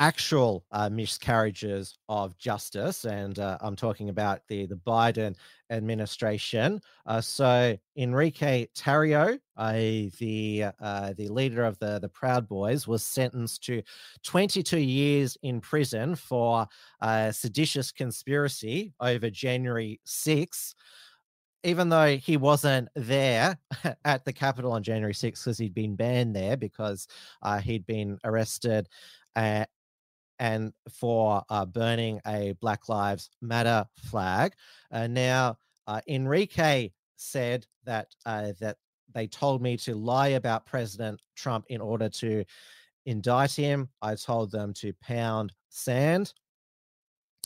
[0.00, 5.34] actual uh, miscarriages of justice, and uh, I'm talking about the the Biden
[5.70, 6.80] administration.
[7.20, 10.64] so Enrique Tarrio, the
[11.16, 13.82] the leader of the the Proud Boys, was sentenced to
[14.22, 16.68] 22 years in prison for
[17.32, 20.76] seditious conspiracy over January 6
[21.64, 23.58] even though he wasn't there
[24.04, 27.08] at the Capitol on January 6th because he'd been banned there because
[27.42, 28.88] uh, he'd been arrested
[29.36, 29.64] uh,
[30.38, 34.52] and for uh, burning a Black Lives Matter flag.
[34.92, 38.76] Uh, now, uh, Enrique said that uh, that
[39.14, 42.44] they told me to lie about President Trump in order to
[43.06, 43.88] indict him.
[44.02, 46.32] I told them to pound sand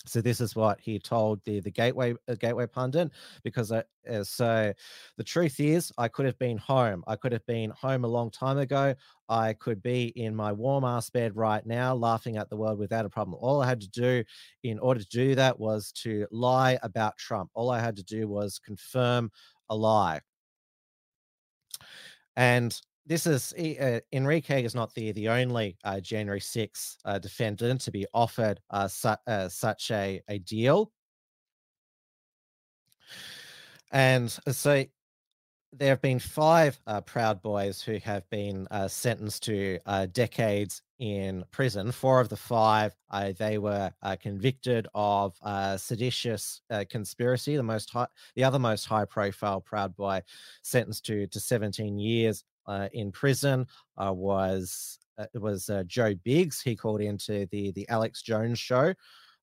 [0.05, 3.11] so this is what he told the the gateway uh, gateway pundit
[3.45, 4.73] because I, uh, so
[5.17, 7.05] the truth is I could have been home.
[7.07, 8.95] I could have been home a long time ago.
[9.29, 13.07] I could be in my warm ass bed right now, laughing at the world without
[13.07, 13.39] a problem.
[13.41, 14.25] All I had to do
[14.65, 17.51] in order to do that was to lie about Trump.
[17.55, 19.31] All I had to do was confirm
[19.71, 20.21] a lie.
[22.37, 27.81] And this is uh, Enrique is not the the only uh, January 6 uh, defendant
[27.83, 30.93] to be offered uh, su- uh, such a, a deal.
[33.91, 34.85] And so
[35.75, 39.79] there have been five uh, Proud Boys who have been sentenced to
[40.13, 41.93] decades in prison.
[41.93, 42.95] Four of the five,
[43.39, 45.35] they were convicted of
[45.79, 47.57] seditious conspiracy.
[47.57, 50.23] The most high, the other most high profile Proud Boy
[50.63, 56.61] sentenced to to 17 years uh, in prison uh, was uh, was uh, Joe Biggs.
[56.61, 58.95] He called into the the Alex Jones show.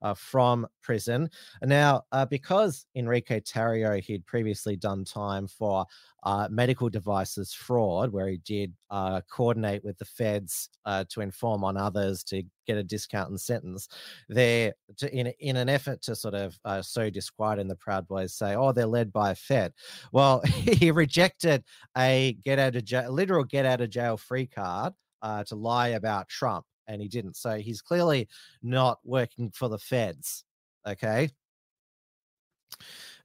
[0.02, 1.30] Uh, from prison.
[1.62, 5.86] Now, uh, because Enrique Tarrio he'd previously done time for
[6.24, 11.64] uh, medical devices fraud, where he did uh, coordinate with the feds uh, to inform
[11.64, 13.90] on others to get a discount in sentence.
[14.28, 14.74] There,
[15.12, 18.56] in in an effort to sort of uh, sow disquiet in the Proud Boys, say,
[18.56, 19.74] "Oh, they're led by a Fed."
[20.12, 21.64] Well, he rejected
[21.98, 26.30] a get out of jail, literal get out of jail free card to lie about
[26.30, 27.38] Trump and he didn't.
[27.38, 28.28] So he's clearly
[28.62, 30.44] not working for the feds.
[30.86, 31.30] Okay.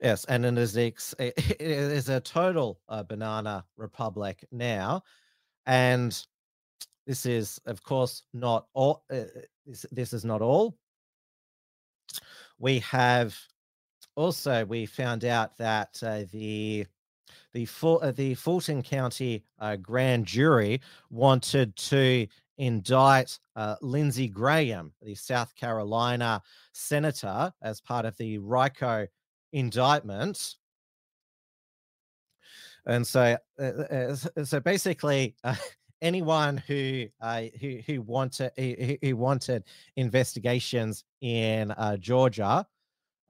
[0.00, 5.02] Yes, and in is, it is a total uh, banana republic now,
[5.66, 6.26] and
[7.06, 9.04] this is, of course, not all.
[9.10, 9.24] Uh,
[9.66, 10.76] this, this is not all.
[12.58, 13.36] We have
[14.16, 16.86] also we found out that uh, the
[17.52, 22.26] the uh, the Fulton County uh, grand jury wanted to
[22.58, 26.42] indict uh, Lindsey Graham, the South Carolina
[26.72, 29.06] senator, as part of the RICO
[29.52, 30.54] indictment.
[32.86, 35.36] And so, uh, uh, so basically,
[36.02, 37.06] anyone who
[37.60, 39.64] who who wanted who, who wanted
[39.96, 42.66] investigations in Georgia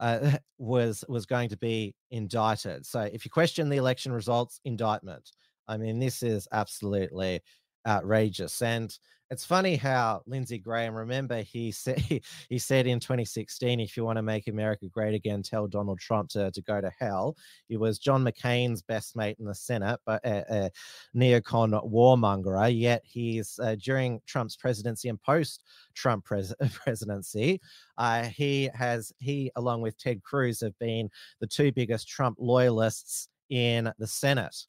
[0.00, 2.84] uh, was was going to be indicted.
[2.86, 5.32] So if you question the election results, indictment.
[5.66, 7.40] I mean, this is absolutely
[7.86, 8.62] outrageous.
[8.62, 8.96] And
[9.30, 11.98] it's funny how Lindsey Graham, remember, he said
[12.48, 16.28] he said in 2016, if you want to make America great again, tell Donald Trump
[16.30, 17.36] to, to go to hell.
[17.66, 20.70] He was John McCain's best mate in the Senate, but a, a
[21.16, 22.72] neocon warmonger.
[22.72, 25.64] Yet he's uh, during Trump's presidency and post
[25.94, 27.60] Trump pres- presidency,
[27.98, 31.08] uh, he has he along with Ted Cruz have been
[31.40, 34.66] the two biggest Trump loyalists in the Senate.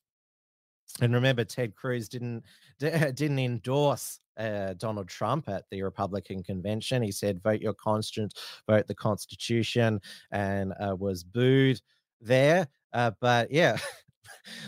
[1.01, 2.43] And remember, Ted Cruz didn't
[2.79, 7.01] didn't endorse uh, Donald Trump at the Republican convention.
[7.01, 8.33] He said, "Vote your conscience,
[8.67, 9.99] vote the Constitution,"
[10.31, 11.81] and uh, was booed
[12.21, 12.67] there.
[12.93, 13.77] Uh, but yeah.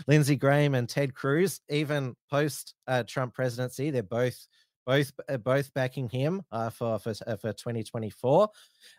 [0.06, 4.46] Lindsey Graham and Ted Cruz, even post uh, Trump presidency, they're both
[4.86, 8.48] both uh, both backing him uh, for for for 2024,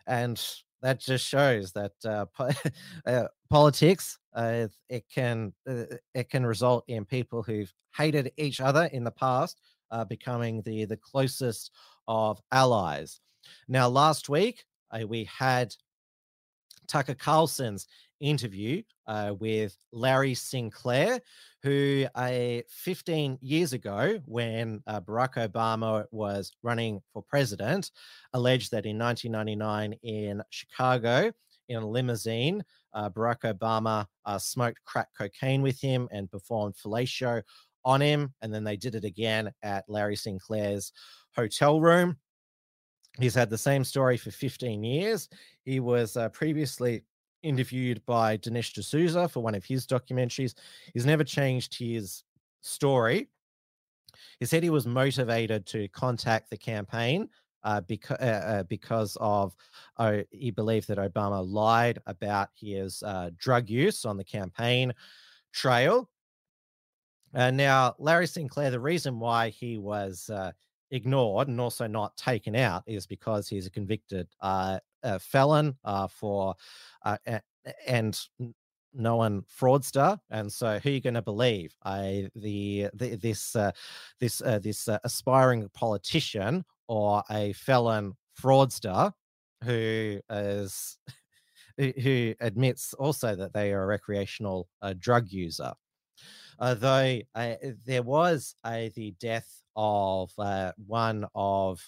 [0.06, 0.40] and
[0.82, 2.50] that just shows that uh, po-
[3.06, 8.84] uh, politics uh, it can uh, it can result in people who've hated each other
[8.92, 9.60] in the past
[9.90, 11.72] uh, becoming the the closest
[12.08, 13.20] of allies.
[13.68, 15.74] Now, last week uh, we had
[16.86, 17.86] Tucker Carlson's
[18.20, 18.82] interview
[19.38, 21.20] with Larry Sinclair,
[21.62, 27.90] who uh, 15 years ago, when uh, Barack Obama was running for president,
[28.32, 31.32] alleged that in 1999 in Chicago,
[31.68, 37.42] in a limousine, uh, Barack Obama uh, smoked crack cocaine with him and performed fellatio
[37.84, 38.34] on him.
[38.42, 40.92] And then they did it again at Larry Sinclair's
[41.34, 42.16] hotel room.
[43.18, 45.28] He's had the same story for 15 years.
[45.64, 47.02] He was uh, previously
[47.42, 50.54] interviewed by Dinesh D'Souza for one of his documentaries.
[50.92, 52.24] He's never changed his
[52.60, 53.28] story.
[54.38, 57.28] He said he was motivated to contact the campaign
[57.62, 59.54] uh, because uh, uh, because of
[59.96, 64.92] uh, he believed that Obama lied about his uh, drug use on the campaign
[65.52, 66.08] trail.
[67.32, 70.50] Now, Larry Sinclair, the reason why he was uh,
[70.90, 74.28] ignored and also not taken out is because he's a convicted
[75.20, 75.76] felon
[76.10, 76.54] for
[77.86, 78.20] and
[78.92, 83.70] known fraudster and so who are you going to believe I the, the this uh,
[84.18, 89.12] this uh, this uh, aspiring politician or a felon fraudster
[89.64, 90.98] who is
[91.78, 95.72] who admits also that they are a recreational uh, drug user.
[96.58, 101.80] Uh, there was a the death of uh, one of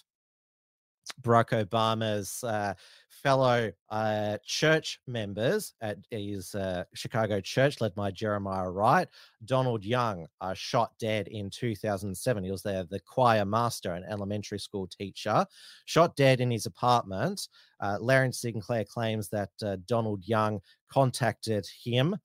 [1.21, 2.75] Barack Obama's uh,
[3.09, 9.09] fellow uh, church members at his uh, Chicago church, led by Jeremiah Wright.
[9.45, 12.45] Donald Young uh, shot dead in 2007.
[12.45, 15.47] He was there, the choir master and elementary school teacher,
[15.85, 17.49] shot dead in his apartment.
[17.81, 20.61] Uh, Larry Sinclair claims that uh, Donald Young
[20.91, 22.17] contacted him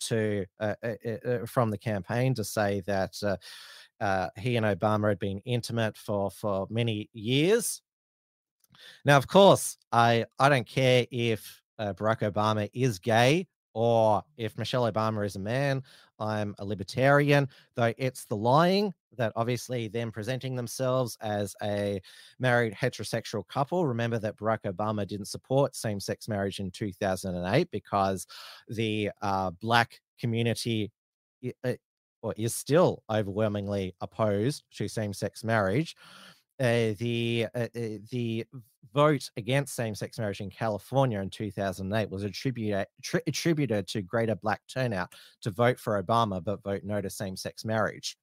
[0.00, 0.46] to
[1.46, 3.14] from the campaign to say that.
[4.36, 7.82] He and Obama had been intimate for for many years,
[9.04, 14.56] now, of course, I I don't care if uh, Barack Obama is gay or if
[14.56, 15.82] Michelle Obama is a man.
[16.18, 22.00] I'm a libertarian, though it's the lying that obviously them presenting themselves as a
[22.38, 23.86] married heterosexual couple.
[23.86, 28.26] Remember that Barack Obama didn't support same sex marriage in 2008 because
[28.68, 30.90] the uh, black community.
[32.26, 35.94] Or is still overwhelmingly opposed to same-sex marriage
[36.58, 38.44] uh, the uh, uh, the
[38.94, 44.62] vote against same-sex marriage in California in 2008 was attributed tri- attributed to greater black
[44.72, 45.12] turnout
[45.42, 48.16] to vote for Obama but vote no to same-sex marriage.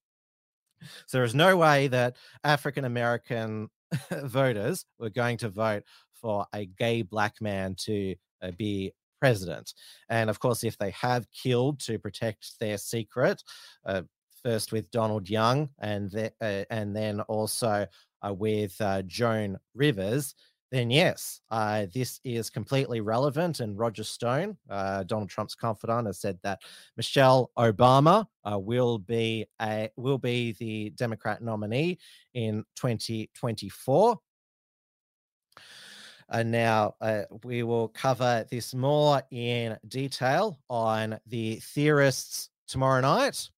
[1.05, 3.69] So there is no way that African American
[4.23, 5.83] voters were going to vote
[6.13, 8.93] for a gay black man to uh, be
[9.23, 9.73] president.
[10.09, 13.41] And of course, if they have killed to protect their secret,
[13.85, 14.01] uh,
[14.43, 17.87] first with Donald Young and the, uh, and then also
[18.21, 20.35] uh, with uh, Joan Rivers,
[20.73, 21.39] then yes,
[21.93, 23.61] this is completely relevant.
[23.61, 26.59] And Roger Stone, uh, Donald Trump's confidant, has said that
[26.97, 31.97] Michelle Obama uh, will be a will be the Democrat nominee
[32.33, 34.19] in 2024.
[36.29, 43.49] And now uh, we will cover this more in detail on the theorists tomorrow night,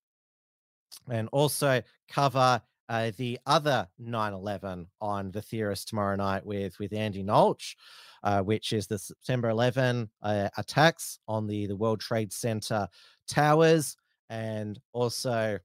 [1.10, 7.24] and also cover uh, the other 9-11 on the theorist tomorrow night with with andy
[7.24, 7.74] nolch
[8.22, 12.86] uh, which is the september 11 uh, attacks on the the world trade center
[13.26, 13.96] towers
[14.30, 15.58] and also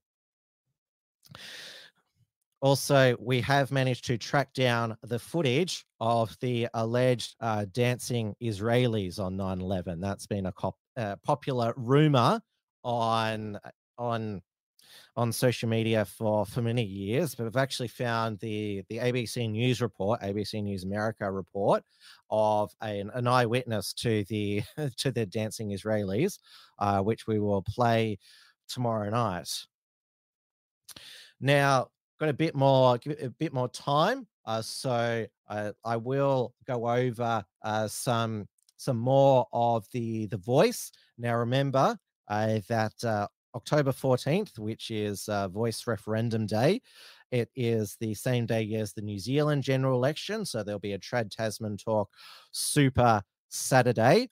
[2.62, 9.20] also we have managed to track down the footage of the alleged uh, dancing israelis
[9.20, 12.40] on 9-11 that's been a cop, uh, popular rumor
[12.84, 13.60] on
[13.98, 14.42] on
[15.16, 19.82] on social media for for many years, but we've actually found the the ABC News
[19.82, 21.84] report, ABC News America report
[22.30, 24.64] of an, an eyewitness to the
[24.98, 26.40] to the dancing Israelis,
[26.80, 28.18] uh, which we will play
[28.68, 29.50] tomorrow night.
[31.40, 31.90] Now,
[32.22, 36.54] got a bit more give it a bit more time, uh, so uh, I will
[36.68, 38.48] go over uh, some
[38.78, 40.92] some more of the the voice.
[41.18, 41.98] Now, remember
[42.28, 46.82] uh, that uh, October 14th, which is uh, Voice Referendum Day.
[47.32, 50.46] It is the same day as the New Zealand general election.
[50.46, 52.10] So there'll be a Trad Tasman Talk
[52.52, 54.30] Super Saturday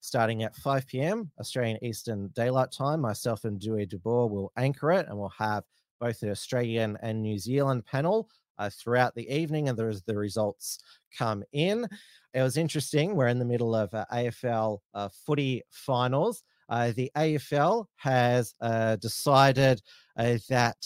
[0.00, 1.30] starting at 5 p.m.
[1.38, 3.00] Australian Eastern Daylight Time.
[3.00, 5.64] Myself and Dewey DeBoer will anchor it, and we'll have
[6.00, 8.28] both the Australian and New Zealand panel
[8.60, 10.78] uh, throughout the evening, and there's the results
[11.16, 11.86] come in.
[12.34, 13.16] It was interesting.
[13.16, 16.42] We're in the middle of uh, AFL uh, footy finals.
[16.68, 19.80] Uh, the AFL has uh, decided
[20.16, 20.76] uh, that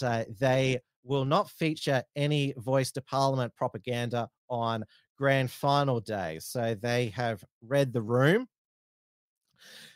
[0.40, 4.84] they will not feature any voice to parliament propaganda on
[5.18, 6.38] grand final day.
[6.40, 8.46] So they have read the room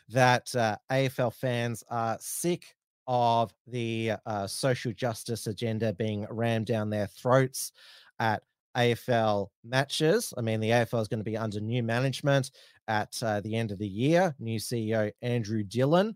[0.09, 0.47] that
[0.91, 2.65] AFL fans are sick
[3.09, 7.71] of the uh, social justice agenda being rammed down their throats
[8.19, 8.43] at
[8.77, 10.31] AFL matches.
[10.37, 12.51] I mean, the AFL is going to be under new management
[12.87, 14.35] at uh, the end of the year.
[14.39, 16.15] New CEO Andrew Dillon.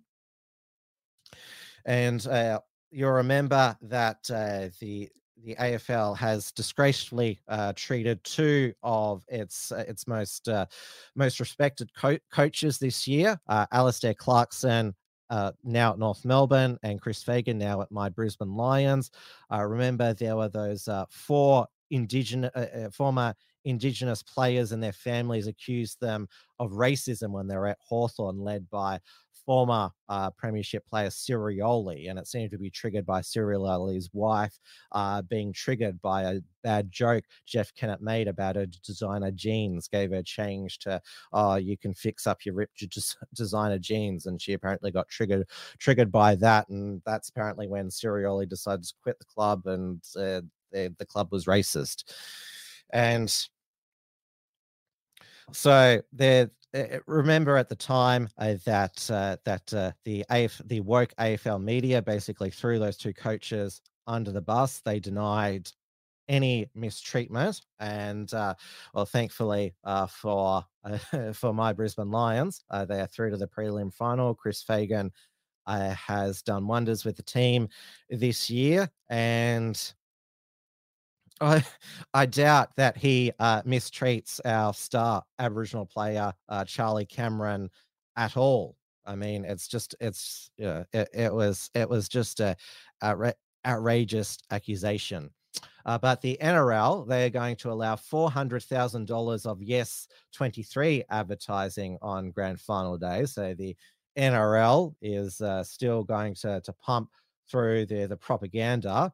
[1.85, 2.59] And uh,
[2.91, 5.09] you'll remember that uh, the
[5.43, 10.67] the AFL has disgracefully uh, treated two of its uh, its most uh,
[11.15, 14.93] most respected co- coaches this year, uh, Alastair Clarkson.
[15.33, 19.09] Uh, now at North Melbourne and Chris Fagan now at my Brisbane Lions.
[19.51, 23.33] Uh, remember, there were those uh, four indigenous uh, uh, former
[23.65, 26.27] indigenous players and their families accused them
[26.59, 28.99] of racism when they were at Hawthorn, led by
[29.45, 34.09] former uh, premiership player Cyril Rioli, and it seemed to be triggered by Cyril Rioli's
[34.13, 34.57] wife
[34.91, 40.11] uh, being triggered by a bad joke Jeff Kennett made about her designer jeans, gave
[40.11, 41.01] her change to,
[41.33, 42.83] oh, you can fix up your ripped
[43.33, 48.47] designer jeans, and she apparently got triggered triggered by that, and that's apparently when Sirioli
[48.47, 50.41] decided to quit the club, and uh,
[50.71, 52.13] the, the club was racist,
[52.91, 53.47] and
[55.51, 56.49] so there
[57.07, 62.01] remember at the time uh, that uh, that uh, the AF, the woke AFL media
[62.01, 64.81] basically threw those two coaches under the bus.
[64.83, 65.69] They denied
[66.27, 68.55] any mistreatment, and uh,
[68.93, 70.65] well, thankfully uh, for
[71.33, 74.33] for my Brisbane Lions, uh, they are through to the prelim final.
[74.33, 75.11] Chris Fagan
[75.67, 77.67] has done wonders with the team
[78.09, 79.93] this year, and
[81.41, 81.63] I,
[82.13, 87.69] I doubt that he uh, mistreats our star Aboriginal player uh, Charlie Cameron
[88.15, 88.75] at all.
[89.05, 92.55] I mean, it's just it's yeah, it, it was it was just a,
[93.01, 93.33] a
[93.65, 95.29] outrageous accusation.
[95.85, 100.07] Uh, but the NRL they are going to allow four hundred thousand dollars of Yes
[100.31, 103.25] twenty three advertising on Grand Final day.
[103.25, 103.75] So the
[104.17, 107.09] NRL is uh, still going to to pump
[107.49, 109.11] through the the propaganda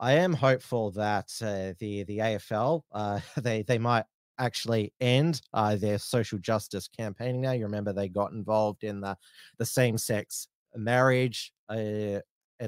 [0.00, 4.04] I am hopeful that uh, the the AFL uh, they they might
[4.38, 7.52] actually end uh, their social justice campaigning now.
[7.52, 9.16] You remember they got involved in the
[9.58, 11.52] the same sex marriage.
[11.68, 12.20] Uh,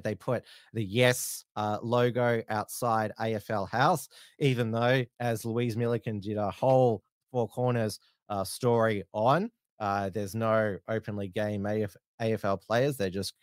[0.04, 4.08] they put the yes uh, logo outside AFL House,
[4.38, 7.02] even though, as Louise Milligan did a whole
[7.32, 7.98] four corners
[8.28, 9.50] uh, story on,
[9.80, 12.96] there's no openly gay AF- AFL players.
[12.96, 13.34] They just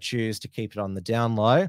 [0.00, 1.68] choose to keep it on the down low.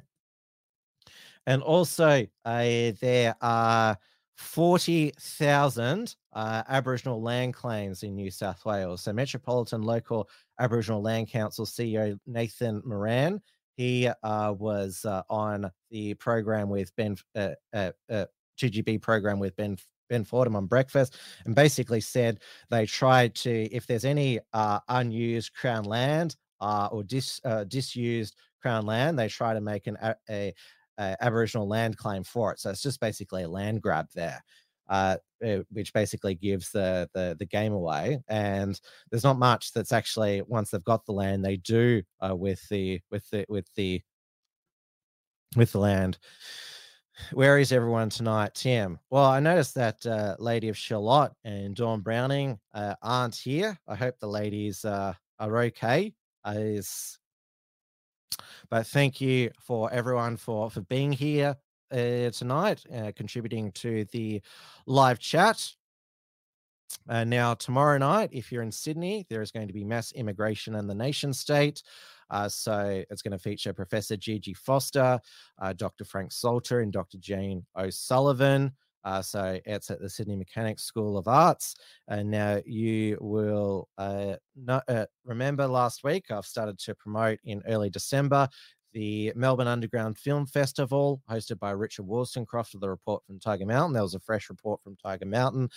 [1.48, 3.98] And also, uh, there are
[4.36, 9.02] 40,000 uh, Aboriginal land claims in New South Wales.
[9.02, 10.30] So, Metropolitan Local
[10.60, 13.42] Aboriginal Land Council CEO Nathan Moran,
[13.78, 17.92] he uh, was uh, on the program with Ben uh, uh,
[18.60, 19.78] 2GB program with Ben
[20.10, 25.54] Ben Fordham on breakfast, and basically said they tried to, if there's any uh, unused
[25.54, 29.98] Crown land uh, or dis, uh, disused Crown land, they try to make an
[30.30, 30.54] a,
[30.98, 32.60] a Aboriginal land claim for it.
[32.60, 34.44] So it's just basically a land grab there.
[34.90, 38.20] Uh, uh, which basically gives the, the the game away.
[38.30, 38.80] And
[39.12, 43.02] there's not much that's actually once they've got the land, they do uh, with the
[43.12, 44.02] with the with the
[45.56, 46.18] with the land.
[47.34, 49.00] Where is everyone tonight, Tim?
[49.10, 53.78] Well, I noticed that uh, Lady of Charlotte and Dawn Browning uh, aren't here.
[53.88, 56.14] I hope the ladies uh, are okay.
[56.46, 57.20] is
[58.70, 61.56] but thank you for everyone for for being here
[61.92, 64.42] uh, tonight, uh, contributing to the
[64.86, 65.74] live chat.
[67.10, 70.76] Uh, now, tomorrow night, if you're in Sydney, there is going to be mass immigration
[70.76, 71.84] in the nation state.
[72.30, 75.20] Uh, so it's going to feature Professor Gigi Foster,
[75.60, 76.04] uh, Dr.
[76.06, 77.18] Frank Salter, and Dr.
[77.18, 78.72] Jane O'Sullivan.
[79.08, 81.76] Uh, so it's at the Sydney Mechanics School of Arts.
[82.10, 84.84] And now you will not,
[85.24, 88.50] remember last week I've started to promote in early December
[88.92, 93.94] the Melbourne Underground Film Festival, hosted by Richard Wolstencroft of the report from Tiger Mountain.
[93.94, 95.70] There was a fresh report from Tiger Mountain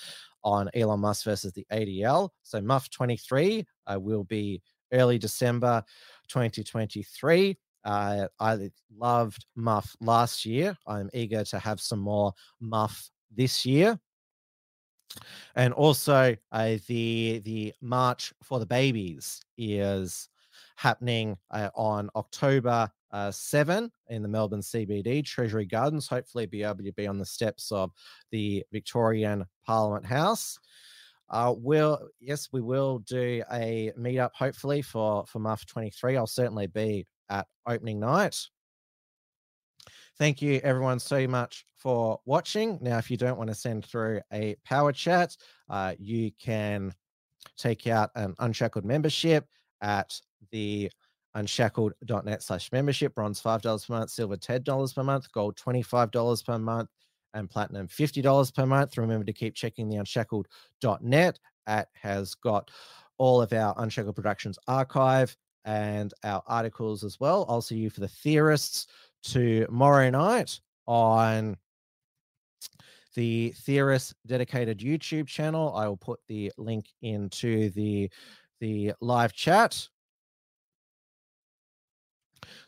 [0.43, 2.31] on Elon Musk versus the ADL.
[2.43, 4.61] So Muff 23 uh, will be
[4.93, 5.85] early December
[6.27, 7.57] 2023.
[7.85, 10.77] Uh, I loved Muff last year.
[10.89, 13.99] I'm eager to have some more MUF this year.
[15.57, 20.29] And also, uh, the the March for the Babies is
[20.77, 26.07] happening uh, on October uh, 7 in the Melbourne CBD, Treasury Gardens.
[26.07, 27.91] Hopefully, be able to be on the steps of
[28.31, 30.59] the Victorian Parliament House.
[31.29, 36.17] Uh, will yes, we will do a meetup hopefully for for MUF 23.
[36.17, 38.37] I'll certainly be at opening night.
[40.21, 42.79] Thank you everyone so much for watching.
[42.83, 45.35] Now, if you don't want to send through a power chat,
[45.71, 46.93] uh, you can
[47.57, 49.47] take out an unshackled membership
[49.81, 50.21] at
[50.51, 50.91] the
[51.35, 53.15] unshackled.net slash membership.
[53.15, 56.91] Bronze $5 per month, silver $10 per month, gold $25 per month,
[57.33, 58.99] and platinum $50 per month.
[58.99, 61.39] Remember to keep checking the unshackled.net.
[61.67, 62.71] It has got
[63.17, 65.35] all of our Unshackled Productions archive
[65.65, 67.47] and our articles as well.
[67.49, 68.87] I'll see you for the theorists
[69.23, 71.57] tomorrow night on
[73.15, 78.09] the theorist dedicated youtube channel i will put the link into the
[78.61, 79.89] the live chat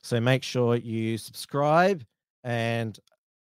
[0.02, 2.04] so make sure you subscribe
[2.44, 2.98] and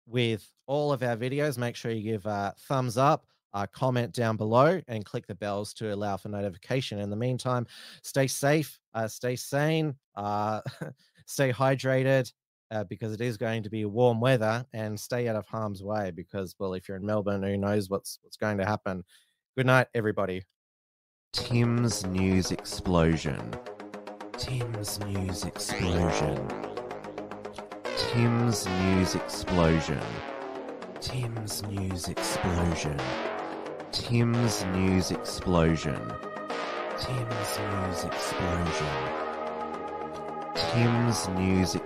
[0.07, 4.37] with all of our videos, make sure you give a thumbs up, a comment down
[4.37, 6.99] below, and click the bells to allow for notification.
[6.99, 7.66] In the meantime,
[8.03, 10.61] stay safe, uh, stay sane, uh,
[11.27, 12.33] stay hydrated.
[12.70, 16.11] Uh, because it is going to be warm weather and stay out of harm's way
[16.11, 19.03] because well if you're in melbourne who knows what's what's going to happen
[19.57, 20.43] good night everybody
[21.32, 23.40] tim's news explosion
[24.39, 26.49] Tim's News Explosion.
[27.97, 30.01] Tim's News Explosion.
[31.01, 32.97] Tim's News Explosion.
[33.90, 34.62] Tim's News Explosion.
[34.62, 36.01] Tim's News Explosion.
[37.01, 39.27] Tim's News Explosion.
[40.59, 41.76] Tim's News